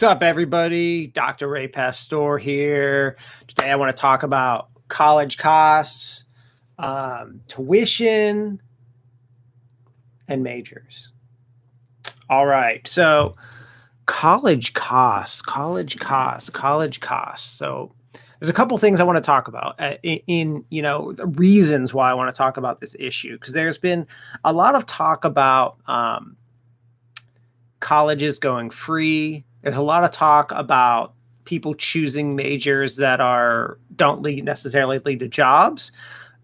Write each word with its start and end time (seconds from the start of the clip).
What's 0.00 0.12
up, 0.12 0.22
everybody? 0.22 1.08
Dr. 1.08 1.46
Ray 1.46 1.68
Pastore 1.68 2.38
here. 2.38 3.18
Today, 3.48 3.70
I 3.70 3.76
want 3.76 3.94
to 3.94 4.00
talk 4.00 4.22
about 4.22 4.70
college 4.88 5.36
costs, 5.36 6.24
um, 6.78 7.42
tuition, 7.48 8.62
and 10.26 10.42
majors. 10.42 11.12
All 12.30 12.46
right. 12.46 12.88
So, 12.88 13.36
college 14.06 14.72
costs, 14.72 15.42
college 15.42 15.98
costs, 15.98 16.48
college 16.48 17.00
costs. 17.00 17.50
So, 17.50 17.92
there's 18.38 18.48
a 18.48 18.54
couple 18.54 18.78
things 18.78 19.00
I 19.00 19.04
want 19.04 19.16
to 19.16 19.20
talk 19.20 19.48
about 19.48 19.78
uh, 19.78 19.96
in, 20.02 20.20
in, 20.26 20.64
you 20.70 20.80
know 20.80 21.12
the 21.12 21.26
reasons 21.26 21.92
why 21.92 22.10
I 22.10 22.14
want 22.14 22.34
to 22.34 22.38
talk 22.38 22.56
about 22.56 22.80
this 22.80 22.96
issue 22.98 23.34
because 23.34 23.52
there's 23.52 23.76
been 23.76 24.06
a 24.46 24.54
lot 24.54 24.74
of 24.74 24.86
talk 24.86 25.26
about 25.26 25.76
um, 25.86 26.38
colleges 27.80 28.38
going 28.38 28.70
free 28.70 29.44
there's 29.62 29.76
a 29.76 29.82
lot 29.82 30.04
of 30.04 30.10
talk 30.10 30.52
about 30.52 31.14
people 31.44 31.74
choosing 31.74 32.36
majors 32.36 32.96
that 32.96 33.20
are 33.20 33.78
don't 33.96 34.22
lead 34.22 34.44
necessarily 34.44 34.98
lead 35.00 35.20
to 35.20 35.28
jobs, 35.28 35.92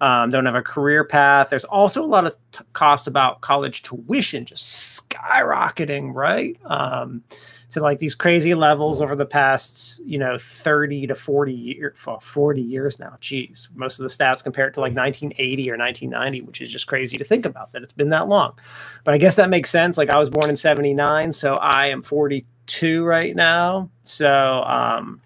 um, 0.00 0.30
don't 0.30 0.46
have 0.46 0.54
a 0.54 0.62
career 0.62 1.04
path. 1.04 1.48
There's 1.48 1.64
also 1.64 2.02
a 2.02 2.06
lot 2.06 2.26
of 2.26 2.36
t- 2.52 2.64
cost 2.72 3.06
about 3.06 3.40
college 3.40 3.82
tuition 3.82 4.44
just 4.44 5.08
skyrocketing, 5.08 6.14
right? 6.14 6.58
Um, 6.66 7.22
to 7.70 7.80
like 7.80 7.98
these 7.98 8.14
crazy 8.14 8.54
levels 8.54 9.02
over 9.02 9.16
the 9.16 9.26
past, 9.26 10.00
you 10.04 10.18
know, 10.18 10.38
30 10.38 11.08
to 11.08 11.14
40 11.14 11.52
years, 11.52 11.94
40 12.20 12.62
years 12.62 12.98
now. 13.00 13.16
Geez, 13.20 13.68
most 13.74 13.98
of 13.98 14.04
the 14.04 14.08
stats 14.08 14.42
compared 14.42 14.72
to 14.74 14.80
like 14.80 14.94
1980 14.94 15.70
or 15.70 15.76
1990, 15.76 16.42
which 16.42 16.60
is 16.60 16.70
just 16.70 16.86
crazy 16.86 17.16
to 17.16 17.24
think 17.24 17.44
about 17.44 17.72
that 17.72 17.82
it's 17.82 17.92
been 17.92 18.10
that 18.10 18.28
long. 18.28 18.58
But 19.04 19.14
I 19.14 19.18
guess 19.18 19.34
that 19.34 19.50
makes 19.50 19.70
sense. 19.70 19.98
Like 19.98 20.10
I 20.10 20.18
was 20.18 20.30
born 20.30 20.48
in 20.48 20.56
79, 20.56 21.32
so 21.32 21.54
I 21.54 21.86
am 21.88 22.02
42 22.02 22.46
two 22.66 23.04
right 23.04 23.34
now. 23.34 23.90
So, 24.02 24.62
um, 24.64 25.20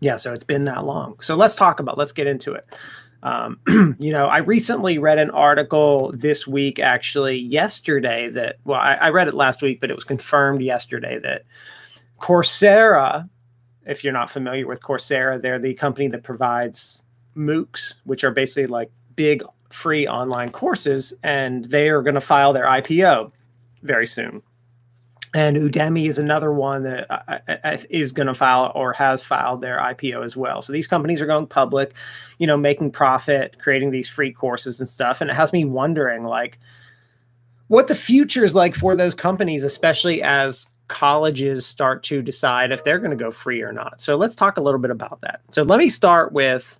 yeah, 0.00 0.16
so 0.16 0.32
it's 0.32 0.44
been 0.44 0.64
that 0.64 0.84
long. 0.84 1.18
So 1.20 1.34
let's 1.34 1.56
talk 1.56 1.80
about, 1.80 1.96
let's 1.96 2.12
get 2.12 2.26
into 2.26 2.52
it. 2.52 2.66
Um, 3.22 3.58
you 3.98 4.12
know, 4.12 4.26
I 4.26 4.38
recently 4.38 4.98
read 4.98 5.18
an 5.18 5.30
article 5.30 6.12
this 6.14 6.46
week, 6.46 6.78
actually 6.78 7.38
yesterday 7.38 8.28
that, 8.30 8.56
well, 8.64 8.80
I, 8.80 8.94
I 8.94 9.08
read 9.10 9.28
it 9.28 9.34
last 9.34 9.62
week, 9.62 9.80
but 9.80 9.90
it 9.90 9.94
was 9.94 10.04
confirmed 10.04 10.60
yesterday 10.60 11.18
that 11.20 11.44
Coursera, 12.20 13.28
if 13.86 14.04
you're 14.04 14.12
not 14.12 14.30
familiar 14.30 14.66
with 14.66 14.82
Coursera, 14.82 15.40
they're 15.40 15.58
the 15.58 15.74
company 15.74 16.08
that 16.08 16.22
provides 16.22 17.02
MOOCs, 17.34 17.94
which 18.04 18.24
are 18.24 18.30
basically 18.30 18.66
like 18.66 18.90
big 19.16 19.42
free 19.70 20.06
online 20.06 20.50
courses, 20.50 21.14
and 21.22 21.64
they 21.64 21.88
are 21.88 22.02
going 22.02 22.14
to 22.14 22.20
file 22.20 22.52
their 22.52 22.66
IPO 22.66 23.32
very 23.82 24.06
soon 24.06 24.42
and 25.34 25.56
Udemy 25.56 26.08
is 26.08 26.18
another 26.18 26.52
one 26.52 26.84
that 26.84 27.10
uh, 27.10 27.38
uh, 27.48 27.56
uh, 27.64 27.76
is 27.90 28.12
going 28.12 28.28
to 28.28 28.34
file 28.34 28.70
or 28.76 28.92
has 28.92 29.24
filed 29.24 29.60
their 29.60 29.78
IPO 29.78 30.24
as 30.24 30.36
well. 30.36 30.62
So 30.62 30.72
these 30.72 30.86
companies 30.86 31.20
are 31.20 31.26
going 31.26 31.48
public, 31.48 31.92
you 32.38 32.46
know, 32.46 32.56
making 32.56 32.92
profit, 32.92 33.58
creating 33.58 33.90
these 33.90 34.08
free 34.08 34.32
courses 34.32 34.78
and 34.78 34.88
stuff. 34.88 35.20
And 35.20 35.28
it 35.28 35.34
has 35.34 35.52
me 35.52 35.64
wondering, 35.64 36.22
like, 36.22 36.60
what 37.66 37.88
the 37.88 37.96
future 37.96 38.44
is 38.44 38.54
like 38.54 38.76
for 38.76 38.94
those 38.94 39.14
companies, 39.14 39.64
especially 39.64 40.22
as 40.22 40.68
colleges 40.86 41.66
start 41.66 42.04
to 42.04 42.22
decide 42.22 42.70
if 42.70 42.84
they're 42.84 43.00
going 43.00 43.10
to 43.10 43.16
go 43.16 43.32
free 43.32 43.60
or 43.60 43.72
not. 43.72 44.00
So 44.00 44.16
let's 44.16 44.36
talk 44.36 44.56
a 44.56 44.62
little 44.62 44.80
bit 44.80 44.92
about 44.92 45.20
that. 45.22 45.40
So 45.50 45.64
let 45.64 45.80
me 45.80 45.88
start 45.88 46.32
with 46.32 46.78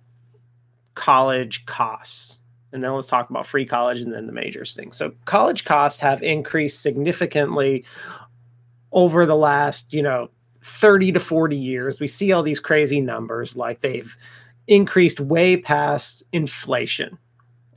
college 0.93 1.65
costs. 1.65 2.39
And 2.71 2.83
then 2.83 2.93
let's 2.93 3.07
talk 3.07 3.29
about 3.29 3.45
free 3.45 3.65
college 3.65 4.01
and 4.01 4.13
then 4.13 4.27
the 4.27 4.33
majors 4.33 4.73
thing. 4.73 4.91
So 4.91 5.13
college 5.25 5.65
costs 5.65 5.99
have 6.01 6.21
increased 6.21 6.81
significantly 6.81 7.85
over 8.95 9.27
the 9.27 9.35
last, 9.35 9.93
you 9.93 10.01
know, 10.01 10.29
30 10.63 11.11
to 11.11 11.19
40 11.19 11.55
years. 11.55 11.99
We 11.99 12.07
see 12.07 12.31
all 12.31 12.41
these 12.41 12.59
crazy 12.59 13.01
numbers 13.01 13.55
like 13.55 13.81
they've 13.81 14.17
increased 14.67 15.19
way 15.19 15.57
past 15.57 16.23
inflation. 16.31 17.19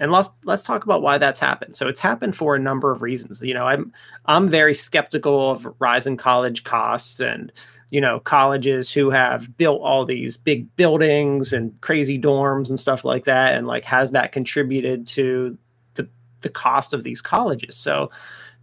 And 0.00 0.12
let's 0.12 0.30
let's 0.44 0.62
talk 0.62 0.84
about 0.84 1.02
why 1.02 1.18
that's 1.18 1.40
happened. 1.40 1.74
So 1.76 1.88
it's 1.88 2.00
happened 2.00 2.36
for 2.36 2.54
a 2.54 2.58
number 2.58 2.92
of 2.92 3.02
reasons. 3.02 3.42
You 3.42 3.52
know, 3.52 3.66
I'm 3.66 3.92
I'm 4.26 4.48
very 4.48 4.72
skeptical 4.74 5.50
of 5.50 5.68
rising 5.80 6.16
college 6.16 6.62
costs 6.62 7.18
and 7.18 7.52
you 7.90 8.00
know 8.00 8.20
colleges 8.20 8.92
who 8.92 9.10
have 9.10 9.56
built 9.56 9.82
all 9.82 10.04
these 10.04 10.36
big 10.36 10.74
buildings 10.76 11.52
and 11.52 11.78
crazy 11.80 12.18
dorms 12.18 12.68
and 12.70 12.78
stuff 12.78 13.04
like 13.04 13.24
that 13.24 13.54
and 13.54 13.66
like 13.66 13.84
has 13.84 14.12
that 14.12 14.30
contributed 14.30 15.04
to 15.08 15.58
the 15.94 16.08
the 16.42 16.48
cost 16.48 16.94
of 16.94 17.02
these 17.02 17.20
colleges. 17.20 17.74
So 17.74 18.08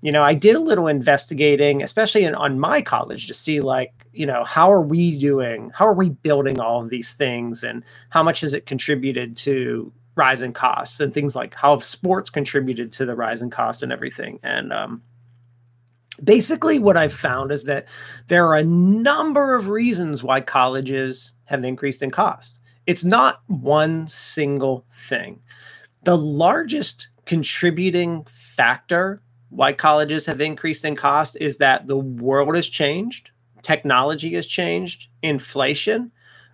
you 0.05 0.11
know, 0.11 0.21
I 0.21 0.35
did 0.35 0.55
a 0.55 0.59
little 0.59 0.85
investigating, 0.85 1.81
especially 1.81 2.25
in, 2.25 2.35
on 2.35 2.59
my 2.59 2.79
college, 2.79 3.25
to 3.25 3.33
see 3.33 3.59
like, 3.59 4.05
you 4.13 4.27
know, 4.27 4.43
how 4.43 4.71
are 4.71 4.83
we 4.83 5.17
doing? 5.17 5.71
How 5.73 5.87
are 5.87 5.95
we 5.95 6.09
building 6.09 6.59
all 6.59 6.79
of 6.79 6.91
these 6.91 7.13
things, 7.13 7.63
and 7.63 7.83
how 8.11 8.21
much 8.21 8.41
has 8.41 8.53
it 8.53 8.67
contributed 8.67 9.35
to 9.37 9.91
rising 10.13 10.53
costs 10.53 10.99
and 10.99 11.11
things 11.11 11.35
like 11.35 11.55
how 11.55 11.71
have 11.71 11.83
sports 11.83 12.29
contributed 12.29 12.91
to 12.91 13.05
the 13.07 13.15
rise 13.15 13.41
in 13.41 13.49
cost 13.49 13.81
and 13.81 13.91
everything? 13.91 14.39
And 14.43 14.71
um, 14.71 15.01
basically, 16.23 16.77
what 16.77 16.97
I've 16.97 17.11
found 17.11 17.51
is 17.51 17.63
that 17.63 17.87
there 18.27 18.45
are 18.45 18.57
a 18.57 18.63
number 18.63 19.55
of 19.55 19.69
reasons 19.69 20.23
why 20.23 20.39
colleges 20.39 21.33
have 21.45 21.63
increased 21.63 22.03
in 22.03 22.11
cost. 22.11 22.59
It's 22.85 23.03
not 23.03 23.41
one 23.47 24.07
single 24.07 24.85
thing. 24.93 25.41
The 26.03 26.15
largest 26.15 27.07
contributing 27.25 28.23
factor 28.29 29.23
why 29.55 29.73
colleges 29.73 30.25
have 30.25 30.41
increased 30.41 30.83
in 30.83 30.95
cost 30.95 31.37
is 31.39 31.57
that 31.57 31.87
the 31.87 31.97
world 31.97 32.55
has 32.55 32.67
changed, 32.67 33.31
technology 33.61 34.33
has 34.35 34.45
changed, 34.45 35.07
inflation, 35.21 36.11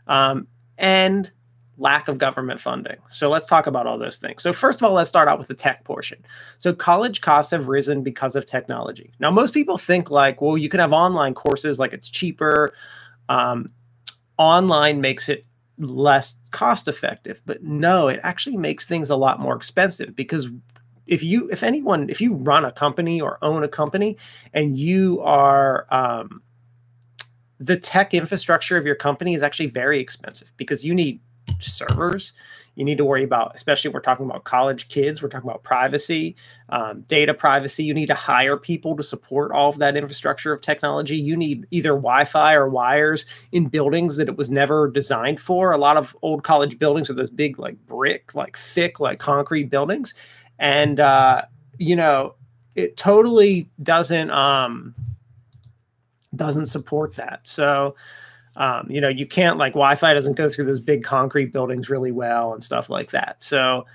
um, 0.08 0.48
and 0.78 1.32
lack 1.78 2.08
of 2.08 2.20
government 2.20 2.60
funding. 2.60 2.98
So 3.10 3.30
let's 3.30 3.48
talk 3.48 3.66
about 3.66 3.88
all 3.88 3.98
those 3.98 4.18
things. 4.18 4.44
So 4.44 4.54
first 4.54 4.80
of 4.80 4.84
all, 4.84 4.94
let's 4.94 5.10
start 5.10 5.28
out 5.28 5.40
with 5.40 5.48
the 5.48 5.56
tech 5.56 5.84
portion. 5.84 6.24
So 6.60 6.74
college 6.74 7.22
costs 7.22 7.52
have 7.52 7.68
risen 7.68 8.04
because 8.04 8.36
of 8.36 8.46
technology. 8.46 9.12
Now, 9.20 9.32
most 9.32 9.52
people 9.52 9.80
think 9.80 10.12
like, 10.12 10.40
well, 10.42 10.58
you 10.58 10.70
can 10.70 10.80
have 10.80 10.94
online 10.94 11.34
courses, 11.34 11.80
like 11.80 11.94
it's 11.94 12.10
cheaper. 12.10 12.74
Um, 13.30 13.72
online 14.38 15.02
makes 15.02 15.28
it 15.28 15.48
less 15.80 16.36
cost 16.52 16.88
effective, 16.88 17.42
but 17.48 17.64
no, 17.64 18.08
it 18.10 18.20
actually 18.22 18.58
makes 18.58 18.86
things 18.86 19.10
a 19.10 19.16
lot 19.16 19.40
more 19.40 19.56
expensive 19.56 20.16
because 20.16 20.52
if 21.12 21.22
you 21.22 21.50
if 21.50 21.62
anyone 21.62 22.10
if 22.10 22.22
you 22.22 22.34
run 22.34 22.64
a 22.64 22.72
company 22.72 23.20
or 23.20 23.38
own 23.44 23.64
a 23.64 23.68
company 23.68 24.18
and 24.54 24.78
you 24.78 25.20
are 25.22 25.86
um, 25.92 26.42
the 27.60 27.78
tech 27.78 28.14
infrastructure 28.14 28.78
of 28.78 28.86
your 28.86 28.96
company 28.96 29.36
is 29.36 29.44
actually 29.44 29.68
very 29.68 30.00
expensive 30.00 30.52
because 30.58 30.84
you 30.86 30.96
need 30.96 31.20
servers. 31.60 32.32
You 32.76 32.86
need 32.86 32.98
to 32.98 33.04
worry 33.04 33.26
about 33.26 33.52
especially 33.54 33.92
we're 33.92 34.00
talking 34.00 34.26
about 34.26 34.46
college 34.46 34.88
kids 34.88 35.22
we're 35.22 35.28
talking 35.28 35.50
about 35.50 35.64
privacy 35.64 36.38
um, 36.70 37.02
data 37.02 37.34
privacy. 37.34 37.84
You 37.84 37.94
need 37.94 38.06
to 38.06 38.16
hire 38.16 38.56
people 38.56 38.96
to 38.96 39.04
support 39.04 39.52
all 39.52 39.70
of 39.70 39.80
that 39.80 39.98
infrastructure 39.98 40.54
of 40.54 40.62
technology. 40.62 41.18
You 41.18 41.36
need 41.36 41.68
either 41.72 41.90
wi-fi 41.90 42.54
or 42.54 42.70
wires 42.70 43.26
in 43.52 43.68
buildings 43.68 44.16
that 44.16 44.30
it 44.30 44.38
was 44.38 44.50
never 44.50 44.90
designed 44.90 45.42
for. 45.42 45.74
A 45.74 45.78
lot 45.78 45.98
of 45.98 46.16
old 46.22 46.46
college 46.46 46.80
buildings 46.80 47.10
are 47.10 47.14
those 47.14 47.30
big 47.30 47.60
like 47.60 47.76
brick 47.86 48.34
like 48.34 48.58
thick 48.58 49.02
like 49.02 49.20
concrete 49.20 49.70
buildings 49.70 50.14
and 50.62 51.00
uh, 51.00 51.42
you 51.78 51.96
know 51.98 52.36
it 52.76 52.96
totally 52.96 53.70
doesn't 53.84 54.30
um, 54.30 54.96
doesn't 56.36 56.68
support 56.68 57.16
that. 57.16 57.42
So 57.44 57.96
um, 58.56 58.88
you 58.90 59.02
know 59.02 59.10
you 59.10 59.26
can't 59.26 59.58
like 59.58 59.74
Wi-Fi 59.74 60.14
doesn't 60.14 60.36
go 60.36 60.50
through 60.50 60.66
those 60.66 60.80
big 60.80 61.04
concrete 61.04 61.52
buildings 61.52 61.90
really 61.90 62.12
well 62.12 62.54
and 62.54 62.64
stuff 62.64 62.90
like 62.90 63.12
that. 63.12 63.42
So 63.44 63.86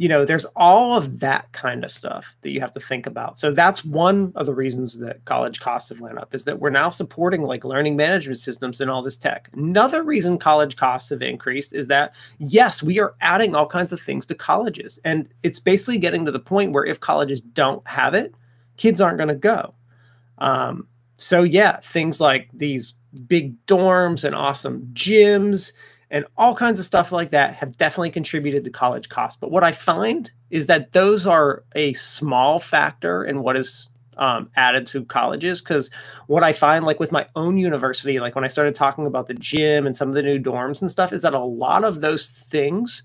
you 0.00 0.08
know, 0.08 0.24
there's 0.24 0.46
all 0.56 0.96
of 0.96 1.20
that 1.20 1.52
kind 1.52 1.84
of 1.84 1.90
stuff 1.90 2.34
that 2.40 2.52
you 2.52 2.58
have 2.58 2.72
to 2.72 2.80
think 2.80 3.04
about. 3.04 3.38
So 3.38 3.52
that's 3.52 3.84
one 3.84 4.32
of 4.34 4.46
the 4.46 4.54
reasons 4.54 4.98
that 5.00 5.22
college 5.26 5.60
costs 5.60 5.90
have 5.90 6.00
went 6.00 6.16
up 6.16 6.34
is 6.34 6.44
that 6.46 6.58
we're 6.58 6.70
now 6.70 6.88
supporting 6.88 7.42
like 7.42 7.66
learning 7.66 7.96
management 7.96 8.38
systems 8.38 8.80
and 8.80 8.90
all 8.90 9.02
this 9.02 9.18
tech. 9.18 9.50
Another 9.52 10.02
reason 10.02 10.38
college 10.38 10.76
costs 10.76 11.10
have 11.10 11.20
increased 11.20 11.74
is 11.74 11.88
that 11.88 12.14
yes, 12.38 12.82
we 12.82 12.98
are 12.98 13.14
adding 13.20 13.54
all 13.54 13.66
kinds 13.66 13.92
of 13.92 14.00
things 14.00 14.24
to 14.24 14.34
colleges. 14.34 14.98
And 15.04 15.28
it's 15.42 15.60
basically 15.60 15.98
getting 15.98 16.24
to 16.24 16.32
the 16.32 16.40
point 16.40 16.72
where 16.72 16.86
if 16.86 17.00
colleges 17.00 17.42
don't 17.42 17.86
have 17.86 18.14
it, 18.14 18.34
kids 18.78 19.02
aren't 19.02 19.18
going 19.18 19.28
to 19.28 19.34
go. 19.34 19.74
Um, 20.38 20.88
so 21.18 21.42
yeah, 21.42 21.78
things 21.80 22.22
like 22.22 22.48
these 22.54 22.94
big 23.26 23.54
dorms 23.66 24.24
and 24.24 24.34
awesome 24.34 24.88
gyms 24.94 25.72
and 26.10 26.26
all 26.36 26.54
kinds 26.54 26.80
of 26.80 26.86
stuff 26.86 27.12
like 27.12 27.30
that 27.30 27.54
have 27.56 27.76
definitely 27.78 28.10
contributed 28.10 28.64
to 28.64 28.70
college 28.70 29.08
costs. 29.10 29.38
But 29.40 29.50
what 29.50 29.64
I 29.64 29.72
find 29.72 30.30
is 30.50 30.68
that 30.68 30.92
those 30.92 31.26
are 31.26 31.64
a 31.76 31.94
small 31.94 32.60
factor 32.60 33.24
in 33.24 33.42
what 33.42 33.56
is 33.56 33.88
um, 34.18 34.50
added 34.56 34.86
to 34.88 35.04
colleges. 35.06 35.60
Because 35.62 35.90
what 36.28 36.44
I 36.44 36.52
find, 36.52 36.84
like 36.86 37.00
with 37.00 37.12
my 37.12 37.26
own 37.36 37.58
university, 37.58 38.20
like 38.20 38.34
when 38.34 38.44
I 38.44 38.48
started 38.48 38.74
talking 38.74 39.06
about 39.06 39.28
the 39.28 39.34
gym 39.34 39.86
and 39.86 39.96
some 39.96 40.08
of 40.08 40.14
the 40.14 40.22
new 40.22 40.38
dorms 40.40 40.82
and 40.82 40.90
stuff, 40.90 41.12
is 41.12 41.22
that 41.22 41.34
a 41.34 41.40
lot 41.44 41.84
of 41.84 42.00
those 42.02 42.28
things 42.28 43.02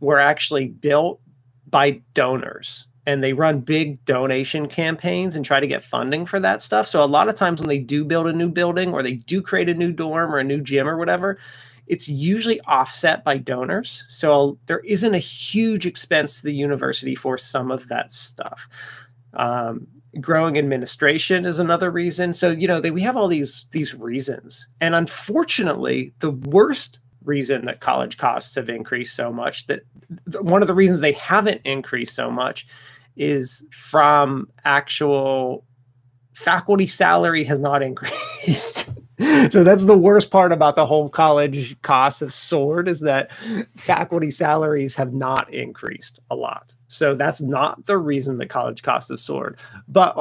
were 0.00 0.20
actually 0.20 0.68
built 0.68 1.20
by 1.68 2.02
donors. 2.14 2.86
and 3.06 3.22
they 3.22 3.32
run 3.32 3.60
big 3.60 4.04
donation 4.04 4.68
campaigns 4.68 5.36
and 5.36 5.44
try 5.44 5.60
to 5.60 5.66
get 5.66 5.82
funding 5.82 6.26
for 6.26 6.40
that 6.40 6.62
stuff. 6.62 6.86
So 6.86 7.02
a 7.02 7.06
lot 7.06 7.28
of 7.28 7.34
times 7.34 7.60
when 7.60 7.68
they 7.68 7.78
do 7.78 8.04
build 8.04 8.26
a 8.28 8.32
new 8.32 8.48
building 8.48 8.92
or 8.92 9.02
they 9.02 9.14
do 9.14 9.42
create 9.42 9.68
a 9.68 9.74
new 9.74 9.92
dorm 9.92 10.34
or 10.34 10.38
a 10.38 10.44
new 10.44 10.60
gym 10.60 10.88
or 10.88 10.96
whatever, 10.98 11.38
it's 11.86 12.08
usually 12.08 12.60
offset 12.62 13.24
by 13.24 13.38
donors. 13.38 14.04
So 14.08 14.58
there 14.66 14.80
isn't 14.80 15.14
a 15.14 15.18
huge 15.18 15.86
expense 15.86 16.38
to 16.38 16.44
the 16.44 16.54
university 16.54 17.14
for 17.14 17.36
some 17.36 17.70
of 17.70 17.88
that 17.88 18.10
stuff. 18.10 18.68
Um, 19.34 19.86
growing 20.20 20.58
administration 20.58 21.44
is 21.44 21.58
another 21.58 21.90
reason. 21.90 22.32
So 22.32 22.50
you 22.50 22.68
know 22.68 22.80
they, 22.80 22.90
we 22.90 23.02
have 23.02 23.16
all 23.16 23.28
these 23.28 23.66
these 23.72 23.94
reasons, 23.94 24.68
and 24.80 24.94
unfortunately, 24.94 26.12
the 26.20 26.30
worst 26.30 27.00
reason 27.24 27.64
that 27.64 27.80
college 27.80 28.18
costs 28.18 28.54
have 28.54 28.68
increased 28.68 29.16
so 29.16 29.32
much 29.32 29.66
that 29.66 29.80
one 30.40 30.62
of 30.62 30.68
the 30.68 30.74
reasons 30.74 31.00
they 31.00 31.12
haven't 31.12 31.62
increased 31.64 32.14
so 32.14 32.30
much 32.30 32.66
is 33.16 33.64
from 33.70 34.48
actual 34.64 35.64
faculty 36.34 36.86
salary 36.86 37.44
has 37.44 37.58
not 37.58 37.82
increased. 37.90 38.90
so 39.50 39.62
that's 39.62 39.84
the 39.84 39.96
worst 39.96 40.30
part 40.30 40.52
about 40.52 40.76
the 40.76 40.86
whole 40.86 41.08
college 41.08 41.80
cost 41.82 42.20
of 42.22 42.34
sword 42.34 42.88
is 42.88 43.00
that 43.00 43.30
faculty 43.76 44.30
salaries 44.30 44.96
have 44.96 45.12
not 45.12 45.52
increased 45.52 46.18
a 46.30 46.34
lot. 46.34 46.74
So 46.88 47.14
that's 47.14 47.40
not 47.40 47.86
the 47.86 47.98
reason 47.98 48.38
the 48.38 48.46
college 48.46 48.82
cost 48.82 49.10
of 49.10 49.20
sword. 49.20 49.56
But 49.88 50.16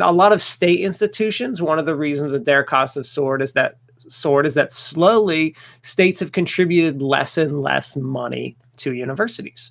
a 0.00 0.12
lot 0.12 0.32
of 0.32 0.42
state 0.42 0.80
institutions, 0.80 1.62
one 1.62 1.78
of 1.78 1.86
the 1.86 1.94
reasons 1.94 2.32
that 2.32 2.44
their 2.44 2.64
cost 2.64 2.96
of 2.96 3.06
sword 3.06 3.40
is 3.40 3.54
that 3.54 3.78
sword 4.08 4.46
is 4.46 4.54
that 4.54 4.72
slowly 4.72 5.56
states 5.82 6.20
have 6.20 6.32
contributed 6.32 7.00
less 7.00 7.38
and 7.38 7.62
less 7.62 7.96
money 7.96 8.56
to 8.76 8.92
universities. 8.92 9.70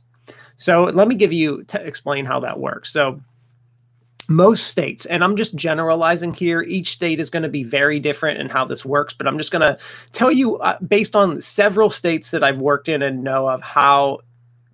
So 0.58 0.86
let 0.86 1.08
me 1.08 1.16
give 1.16 1.34
you 1.34 1.64
to 1.66 1.82
explain 1.86 2.26
how 2.26 2.40
that 2.40 2.60
works. 2.60 2.92
So 2.92 3.20
most 4.30 4.68
states, 4.68 5.06
and 5.06 5.24
I'm 5.24 5.36
just 5.36 5.56
generalizing 5.56 6.34
here, 6.34 6.62
each 6.62 6.92
state 6.94 7.20
is 7.20 7.30
going 7.30 7.44
to 7.44 7.50
be 7.50 7.64
very 7.64 8.00
different 8.00 8.40
in 8.40 8.50
how 8.50 8.66
this 8.66 8.86
works, 8.86 9.14
but 9.14 9.28
I'm 9.28 9.38
just 9.38 9.52
going 9.52 9.62
to 9.62 9.78
tell 10.12 10.32
you, 10.32 10.58
uh, 10.58 10.78
based 10.80 11.16
on 11.16 11.42
several 11.42 11.90
states 11.90 12.32
that 12.32 12.44
I've 12.44 12.60
worked 12.60 12.90
in 12.90 13.02
and 13.02 13.24
know 13.24 13.50
of, 13.50 13.62
how 13.62 14.20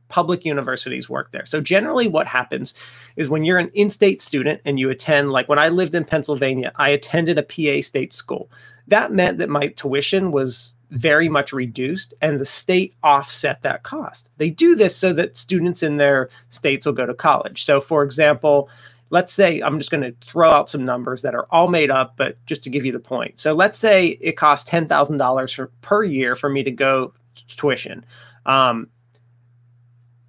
public 0.10 0.44
universities 0.44 1.10
work 1.10 1.32
there. 1.32 1.46
So, 1.46 1.62
generally, 1.62 2.08
what 2.08 2.28
happens 2.28 2.74
is 3.16 3.30
when 3.30 3.44
you're 3.44 3.60
an 3.60 3.72
in 3.74 3.90
state 3.90 4.22
student 4.22 4.62
and 4.66 4.80
you 4.80 4.90
attend, 4.90 5.32
like 5.32 5.48
when 5.48 5.60
I 5.60 5.70
lived 5.70 5.96
in 5.96 6.04
Pennsylvania, 6.04 6.72
I 6.76 6.90
attended 6.90 7.38
a 7.38 7.44
PA 7.44 7.82
state 7.82 8.14
school. 8.14 8.52
That 8.88 9.12
meant 9.12 9.38
that 9.38 9.50
my 9.50 9.68
tuition 9.68 10.32
was 10.32 10.74
very 10.92 11.30
much 11.30 11.54
reduced 11.54 12.14
and 12.22 12.40
the 12.40 12.46
state 12.46 12.96
offset 13.04 13.62
that 13.62 13.84
cost. 13.84 14.32
They 14.38 14.50
do 14.50 14.76
this 14.76 14.96
so 14.96 15.14
that 15.14 15.38
students 15.38 15.84
in 15.84 15.98
their 15.98 16.30
states 16.50 16.86
will 16.86 16.94
go 16.94 17.06
to 17.06 17.14
college. 17.14 17.64
So, 17.64 17.80
for 17.80 18.04
example, 18.04 18.70
let's 19.10 19.34
say 19.34 19.62
I'm 19.62 19.78
just 19.78 19.92
going 19.92 20.04
to 20.04 20.16
throw 20.26 20.50
out 20.50 20.70
some 20.70 20.86
numbers 20.86 21.22
that 21.24 21.36
are 21.36 21.48
all 21.52 21.68
made 21.68 21.92
up, 21.92 22.16
but 22.18 22.38
just 22.46 22.64
to 22.64 22.70
give 22.70 22.86
you 22.86 22.92
the 22.92 23.00
point. 23.00 23.40
So 23.40 23.54
let's 23.54 23.78
say 23.78 24.18
it 24.22 24.34
costs 24.34 24.70
ten 24.70 24.88
thousand 24.88 25.18
dollars 25.18 25.60
per 25.82 26.04
year 26.04 26.36
for 26.36 26.50
me 26.50 26.64
to 26.64 26.72
go 26.72 27.14
tuition. 27.48 28.06
Um, 28.46 28.88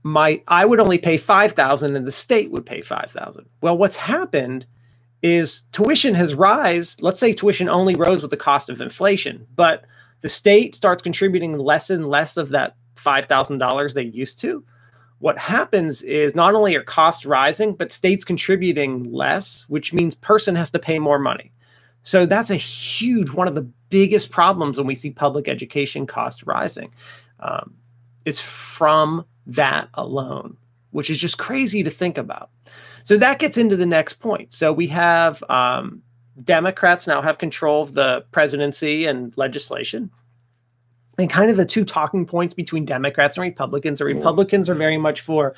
my 0.03 0.43
I 0.49 0.65
would 0.65 0.81
only 0.81 0.99
pay 0.99 1.17
five 1.17 1.53
thousand, 1.53 1.97
and 1.97 2.06
the 2.06 2.12
state 2.12 2.50
would 2.50 2.65
pay 2.65 2.81
five 2.81 3.11
thousand. 3.11 3.47
Well, 3.61 3.77
what's 3.77 3.97
happened 3.97 4.67
is 5.23 5.62
tuition 5.73 6.15
has 6.15 6.35
rise. 6.35 7.00
Let's 7.03 7.21
say 7.21 7.33
tuition 7.33 7.69
only 7.69 7.94
rose 7.94 8.23
with 8.23 8.31
the 8.31 8.37
cost 8.37 8.71
of 8.71 8.81
inflation, 8.81 9.47
but 9.55 9.85
the 10.23 10.29
state 10.29 10.75
starts 10.75 11.03
contributing 11.03 11.59
less 11.59 11.91
and 11.91 12.09
less 12.09 12.37
of 12.37 12.50
that 12.50 12.76
five 12.97 13.26
thousand 13.26 13.59
dollars 13.59 13.94
they 13.94 14.03
used 14.03 14.38
to 14.41 14.65
what 15.20 15.38
happens 15.38 16.02
is 16.02 16.34
not 16.34 16.55
only 16.55 16.75
are 16.75 16.82
costs 16.82 17.26
rising, 17.26 17.75
but 17.75 17.93
states 17.93 18.25
contributing 18.25 19.12
less, 19.12 19.67
which 19.69 19.93
means 19.93 20.14
person 20.14 20.56
has 20.56 20.70
to 20.70 20.78
pay 20.78 20.99
more 20.99 21.19
money. 21.19 21.52
So 22.02 22.25
that's 22.25 22.50
a 22.50 22.56
huge 22.56 23.31
one 23.31 23.46
of 23.46 23.55
the 23.55 23.69
biggest 23.90 24.31
problems 24.31 24.78
when 24.78 24.87
we 24.87 24.94
see 24.94 25.11
public 25.11 25.46
education 25.46 26.06
costs 26.06 26.46
rising, 26.46 26.93
um, 27.40 27.75
is 28.25 28.38
from 28.38 29.26
that 29.46 29.90
alone, 29.94 30.56
which 30.93 31.11
is 31.11 31.19
just 31.19 31.37
crazy 31.37 31.82
to 31.82 31.90
think 31.90 32.16
about. 32.16 32.49
So 33.02 33.19
that 33.19 33.38
gets 33.38 33.58
into 33.58 33.76
the 33.76 33.87
next 33.87 34.14
point. 34.14 34.55
So 34.55 34.73
we 34.73 34.87
have 34.87 35.44
um, 35.50 36.02
Democrats 36.43 37.06
now 37.06 37.20
have 37.20 37.37
control 37.37 37.82
of 37.82 37.93
the 37.93 38.25
presidency 38.32 39.05
and 39.05 39.37
legislation 39.37 40.11
and 41.20 41.31
kind 41.31 41.50
of 41.50 41.56
the 41.56 41.67
two 41.67 41.84
talking 41.84 42.25
points 42.25 42.55
between 42.55 42.84
Democrats 42.84 43.37
and 43.37 43.43
Republicans. 43.43 44.00
are 44.00 44.06
Republicans 44.06 44.69
are 44.69 44.75
very 44.75 44.96
much 44.96 45.20
for 45.20 45.55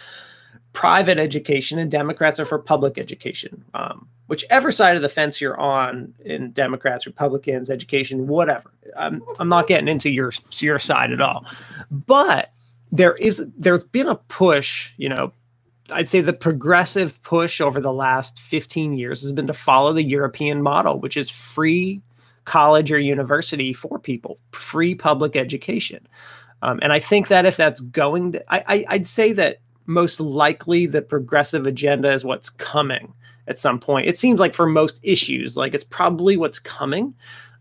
private 0.72 1.18
education, 1.18 1.78
and 1.78 1.90
Democrats 1.90 2.40
are 2.40 2.44
for 2.44 2.58
public 2.58 2.98
education. 2.98 3.64
Um, 3.74 4.08
whichever 4.26 4.72
side 4.72 4.96
of 4.96 5.02
the 5.02 5.08
fence 5.08 5.40
you're 5.40 5.58
on, 5.60 6.14
in 6.24 6.50
Democrats, 6.50 7.06
Republicans, 7.06 7.70
education, 7.70 8.26
whatever. 8.26 8.70
I'm, 8.96 9.22
I'm 9.38 9.48
not 9.48 9.66
getting 9.68 9.88
into 9.88 10.10
your 10.10 10.32
your 10.58 10.78
side 10.78 11.12
at 11.12 11.20
all, 11.20 11.46
but 11.90 12.52
there 12.90 13.14
is 13.16 13.44
there's 13.56 13.84
been 13.84 14.08
a 14.08 14.16
push. 14.16 14.90
You 14.96 15.10
know, 15.10 15.32
I'd 15.90 16.08
say 16.08 16.20
the 16.20 16.32
progressive 16.32 17.22
push 17.22 17.60
over 17.60 17.80
the 17.80 17.92
last 17.92 18.40
15 18.40 18.94
years 18.94 19.22
has 19.22 19.32
been 19.32 19.46
to 19.46 19.54
follow 19.54 19.92
the 19.92 20.02
European 20.02 20.62
model, 20.62 20.98
which 20.98 21.16
is 21.16 21.30
free 21.30 22.02
college 22.44 22.92
or 22.92 22.98
university 22.98 23.72
for 23.72 23.98
people, 23.98 24.38
free 24.52 24.94
public 24.94 25.36
education. 25.36 26.06
Um, 26.62 26.78
and 26.82 26.92
I 26.92 27.00
think 27.00 27.28
that 27.28 27.46
if 27.46 27.56
that's 27.56 27.80
going 27.80 28.32
to, 28.32 28.54
I, 28.54 28.64
I, 28.68 28.84
I'd 28.88 29.06
say 29.06 29.32
that 29.34 29.58
most 29.86 30.20
likely 30.20 30.86
the 30.86 31.02
progressive 31.02 31.66
agenda 31.66 32.12
is 32.12 32.24
what's 32.24 32.50
coming 32.50 33.12
at 33.48 33.58
some 33.58 33.80
point. 33.80 34.08
It 34.08 34.16
seems 34.18 34.40
like 34.40 34.54
for 34.54 34.66
most 34.66 35.00
issues, 35.02 35.56
like 35.56 35.74
it's 35.74 35.84
probably 35.84 36.36
what's 36.36 36.58
coming. 36.58 37.14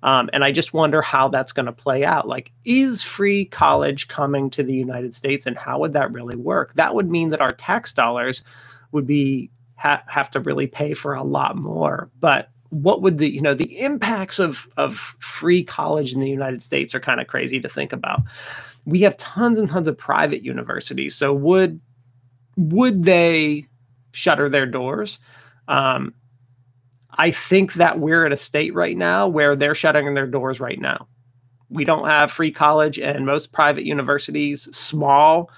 Um, 0.04 0.30
and 0.34 0.44
I 0.44 0.52
just 0.52 0.74
wonder 0.74 1.02
how 1.02 1.28
that's 1.28 1.52
going 1.52 1.68
to 1.68 1.72
play 1.72 2.04
out. 2.04 2.28
Like, 2.28 2.52
is 2.66 3.04
free 3.04 3.46
college 3.46 4.08
coming 4.08 4.50
to 4.52 4.64
the 4.64 4.74
United 4.74 5.14
States, 5.14 5.46
and 5.46 5.58
how 5.58 5.80
would 5.80 5.94
that 5.94 6.12
really 6.12 6.36
work? 6.36 6.74
That 6.74 6.96
would 6.96 7.10
mean 7.10 7.30
that 7.30 7.42
our 7.42 7.52
tax 7.52 7.94
dollars 7.94 8.42
would 8.92 9.06
be 9.06 9.52
ha- 9.76 10.04
have 10.08 10.32
to 10.32 10.40
really 10.40 10.68
pay 10.68 10.94
for 10.96 11.14
a 11.14 11.24
lot 11.24 11.56
more. 11.56 12.10
But 12.20 12.50
what 12.72 13.02
would 13.02 13.18
the 13.18 13.30
you 13.30 13.42
know 13.42 13.54
the 13.54 13.80
impacts 13.80 14.40
of 14.40 14.68
of 14.78 15.16
free 15.20 15.64
college 15.64 16.14
in 16.14 16.22
the 16.22 16.30
United 16.30 16.62
States 16.62 16.96
are 16.96 17.00
kind 17.00 17.22
of 17.22 17.28
crazy 17.28 17.60
to 17.60 17.70
think 17.70 17.94
about. 17.94 18.22
We 18.86 19.02
have 19.02 19.18
tons 19.18 19.58
and 19.60 19.70
tons 19.70 19.88
of 19.88 19.98
private 19.98 20.42
universities, 20.42 21.14
so 21.14 21.34
would 21.34 21.80
would 22.58 23.04
they 23.04 23.68
shutter 24.14 24.50
their 24.50 24.66
doors? 24.66 25.20
Um, 25.68 26.14
I 27.18 27.30
think 27.32 27.74
that 27.74 28.00
we're 28.00 28.26
at 28.26 28.32
a 28.32 28.38
state 28.38 28.74
right 28.74 28.98
now 28.98 29.28
where 29.28 29.56
they're 29.56 29.76
shutting 29.76 30.14
their 30.14 30.28
doors 30.28 30.60
right 30.60 30.80
now. 30.80 31.08
We 31.70 31.84
don't 31.84 32.08
have 32.08 32.32
free 32.32 32.52
college, 32.52 32.98
and 32.98 33.26
most 33.26 33.52
private 33.52 33.84
universities, 33.84 34.74
small 34.76 35.50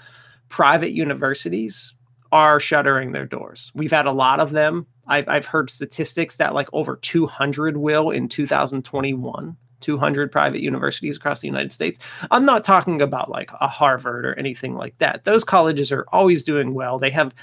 private 0.50 0.92
universities, 0.92 1.94
are 2.34 2.60
shuttering 2.60 3.14
their 3.14 3.28
doors. 3.28 3.72
We've 3.76 3.92
had 3.94 4.08
a 4.08 4.14
lot 4.14 4.42
of 4.42 4.52
them 4.52 4.88
I've, 5.08 5.30
I've 5.30 5.46
heard 5.46 5.70
statistics 5.70 6.38
that 6.38 6.54
like 6.54 6.70
over 6.74 6.98
200 6.98 7.78
will 7.78 8.12
in 8.12 8.30
2021 8.30 9.58
200 9.82 10.32
private 10.32 10.62
universities 10.62 11.18
across 11.18 11.42
the 11.42 11.48
United 11.48 11.74
States. 11.74 12.00
I'm 12.32 12.46
not 12.46 12.64
talking 12.64 13.02
about 13.02 13.30
like 13.30 13.52
a 13.60 13.68
Harvard 13.68 14.26
or 14.26 14.34
anything 14.40 14.76
like 14.76 14.98
that. 15.00 15.26
Those 15.26 15.44
colleges 15.44 15.92
are 15.92 16.06
always 16.14 16.46
doing 16.46 16.74
well. 16.74 17.00
They 17.00 17.12
have 17.12 17.36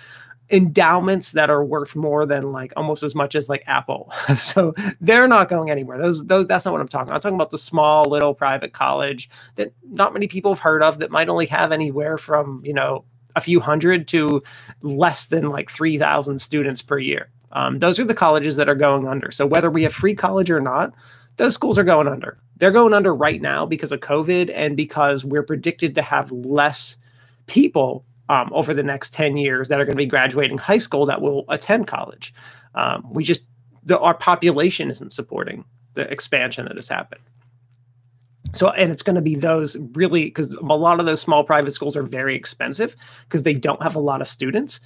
endowments 0.50 1.32
that 1.32 1.50
are 1.50 1.64
worth 1.64 1.96
more 1.96 2.26
than 2.26 2.52
like 2.52 2.72
almost 2.76 3.02
as 3.04 3.14
much 3.14 3.34
as 3.36 3.50
like 3.50 3.62
Apple. 3.66 4.12
so 4.36 4.74
they're 5.02 5.28
not 5.28 5.50
going 5.50 5.70
anywhere. 5.70 5.98
Those 6.00 6.24
those 6.24 6.46
that's 6.46 6.64
not 6.64 6.72
what 6.72 6.80
I'm 6.80 6.88
talking 6.88 7.08
about. 7.08 7.16
I'm 7.16 7.20
talking 7.22 7.36
about 7.36 7.50
the 7.50 7.58
small 7.58 8.06
little 8.06 8.34
private 8.34 8.72
college 8.72 9.30
that 9.56 9.72
not 9.90 10.14
many 10.14 10.28
people 10.28 10.54
have 10.54 10.60
heard 10.60 10.82
of 10.82 11.00
that 11.00 11.10
might 11.10 11.28
only 11.28 11.46
have 11.46 11.72
anywhere 11.72 12.18
from, 12.18 12.62
you 12.64 12.74
know, 12.74 13.04
a 13.36 13.40
few 13.40 13.60
hundred 13.60 14.08
to 14.08 14.42
less 14.82 15.26
than 15.26 15.48
like 15.48 15.70
3,000 15.70 16.40
students 16.40 16.82
per 16.82 16.98
year. 16.98 17.30
Um, 17.52 17.78
those 17.78 17.98
are 17.98 18.04
the 18.04 18.14
colleges 18.14 18.56
that 18.56 18.68
are 18.68 18.74
going 18.74 19.08
under. 19.08 19.30
So 19.30 19.46
whether 19.46 19.70
we 19.70 19.82
have 19.82 19.92
free 19.92 20.14
college 20.14 20.50
or 20.50 20.60
not, 20.60 20.92
those 21.36 21.54
schools 21.54 21.78
are 21.78 21.84
going 21.84 22.08
under. 22.08 22.38
They're 22.56 22.70
going 22.70 22.92
under 22.92 23.14
right 23.14 23.40
now 23.40 23.66
because 23.66 23.92
of 23.92 24.00
COVID 24.00 24.52
and 24.54 24.76
because 24.76 25.24
we're 25.24 25.42
predicted 25.42 25.94
to 25.94 26.02
have 26.02 26.30
less 26.30 26.96
people 27.46 28.04
um, 28.28 28.50
over 28.52 28.72
the 28.72 28.82
next 28.82 29.12
10 29.12 29.36
years 29.36 29.68
that 29.68 29.80
are 29.80 29.84
going 29.84 29.96
to 29.96 30.02
be 30.02 30.06
graduating 30.06 30.58
high 30.58 30.78
school 30.78 31.06
that 31.06 31.20
will 31.20 31.44
attend 31.48 31.86
college. 31.86 32.32
Um, 32.74 33.04
we 33.10 33.24
just, 33.24 33.42
the, 33.82 33.98
our 33.98 34.14
population 34.14 34.90
isn't 34.90 35.12
supporting 35.12 35.64
the 35.94 36.02
expansion 36.02 36.66
that 36.66 36.76
has 36.76 36.88
happened. 36.88 37.22
So, 38.52 38.70
and 38.70 38.90
it's 38.90 39.02
going 39.02 39.16
to 39.16 39.22
be 39.22 39.36
those 39.36 39.76
really, 39.94 40.26
because 40.26 40.50
a 40.52 40.64
lot 40.64 41.00
of 41.00 41.06
those 41.06 41.20
small 41.20 41.44
private 41.44 41.72
schools 41.72 41.96
are 41.96 42.02
very 42.02 42.34
expensive 42.34 42.96
because 43.24 43.44
they 43.44 43.54
don't 43.54 43.82
have 43.82 43.94
a 43.94 44.00
lot 44.00 44.20
of 44.20 44.28
students. 44.28 44.80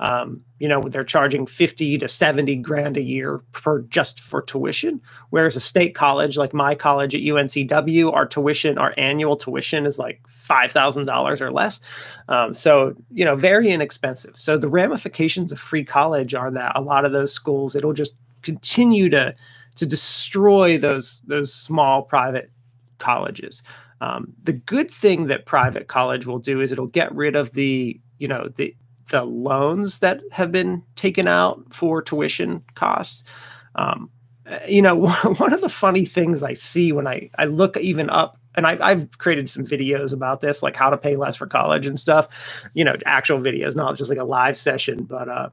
Um, 0.00 0.40
you 0.58 0.66
know, 0.66 0.80
they're 0.80 1.04
charging 1.04 1.46
50 1.46 1.98
to 1.98 2.08
70 2.08 2.56
grand 2.56 2.96
a 2.96 3.02
year 3.02 3.42
for 3.52 3.82
just 3.82 4.18
for 4.18 4.40
tuition. 4.40 5.00
Whereas 5.28 5.56
a 5.56 5.60
state 5.60 5.94
college 5.94 6.38
like 6.38 6.54
my 6.54 6.74
college 6.74 7.14
at 7.14 7.20
UNCW, 7.20 8.10
our 8.10 8.26
tuition, 8.26 8.78
our 8.78 8.94
annual 8.96 9.36
tuition 9.36 9.84
is 9.84 9.98
like 9.98 10.22
$5,000 10.26 11.40
or 11.40 11.52
less. 11.52 11.82
Um, 12.28 12.54
so, 12.54 12.94
you 13.10 13.26
know, 13.26 13.36
very 13.36 13.68
inexpensive. 13.70 14.34
So 14.38 14.56
the 14.56 14.70
ramifications 14.70 15.52
of 15.52 15.58
free 15.58 15.84
college 15.84 16.34
are 16.34 16.50
that 16.50 16.72
a 16.74 16.80
lot 16.80 17.04
of 17.04 17.12
those 17.12 17.34
schools, 17.34 17.76
it'll 17.76 17.92
just 17.92 18.14
continue 18.42 19.10
to 19.10 19.34
to 19.76 19.86
destroy 19.86 20.76
those 20.76 21.22
those 21.26 21.54
small 21.54 22.02
private 22.02 22.50
colleges. 23.00 23.62
Um, 24.00 24.32
the 24.44 24.52
good 24.52 24.90
thing 24.90 25.26
that 25.26 25.46
private 25.46 25.88
college 25.88 26.26
will 26.26 26.38
do 26.38 26.60
is 26.60 26.72
it'll 26.72 26.86
get 26.86 27.14
rid 27.14 27.36
of 27.36 27.52
the 27.52 28.00
you 28.18 28.28
know 28.28 28.48
the 28.56 28.74
the 29.10 29.24
loans 29.24 29.98
that 29.98 30.20
have 30.32 30.52
been 30.52 30.82
taken 30.96 31.26
out 31.28 31.62
for 31.74 32.00
tuition 32.00 32.62
costs. 32.76 33.24
Um, 33.74 34.10
you 34.68 34.82
know, 34.82 34.94
one 35.38 35.52
of 35.52 35.60
the 35.60 35.68
funny 35.68 36.04
things 36.04 36.42
I 36.42 36.54
see 36.54 36.92
when 36.92 37.06
I 37.06 37.30
I 37.38 37.46
look 37.46 37.76
even 37.76 38.08
up 38.10 38.38
and 38.56 38.66
I, 38.66 38.90
have 38.94 39.18
created 39.18 39.48
some 39.48 39.64
videos 39.64 40.12
about 40.12 40.40
this, 40.40 40.62
like 40.62 40.76
how 40.76 40.90
to 40.90 40.98
pay 40.98 41.16
less 41.16 41.36
for 41.36 41.46
college 41.46 41.86
and 41.86 41.98
stuff. 41.98 42.28
You 42.74 42.84
know, 42.84 42.96
actual 43.06 43.40
videos, 43.40 43.76
not 43.76 43.96
just 43.96 44.10
like 44.10 44.18
a 44.18 44.24
live 44.24 44.58
session. 44.58 45.04
But 45.04 45.28
uh, 45.28 45.50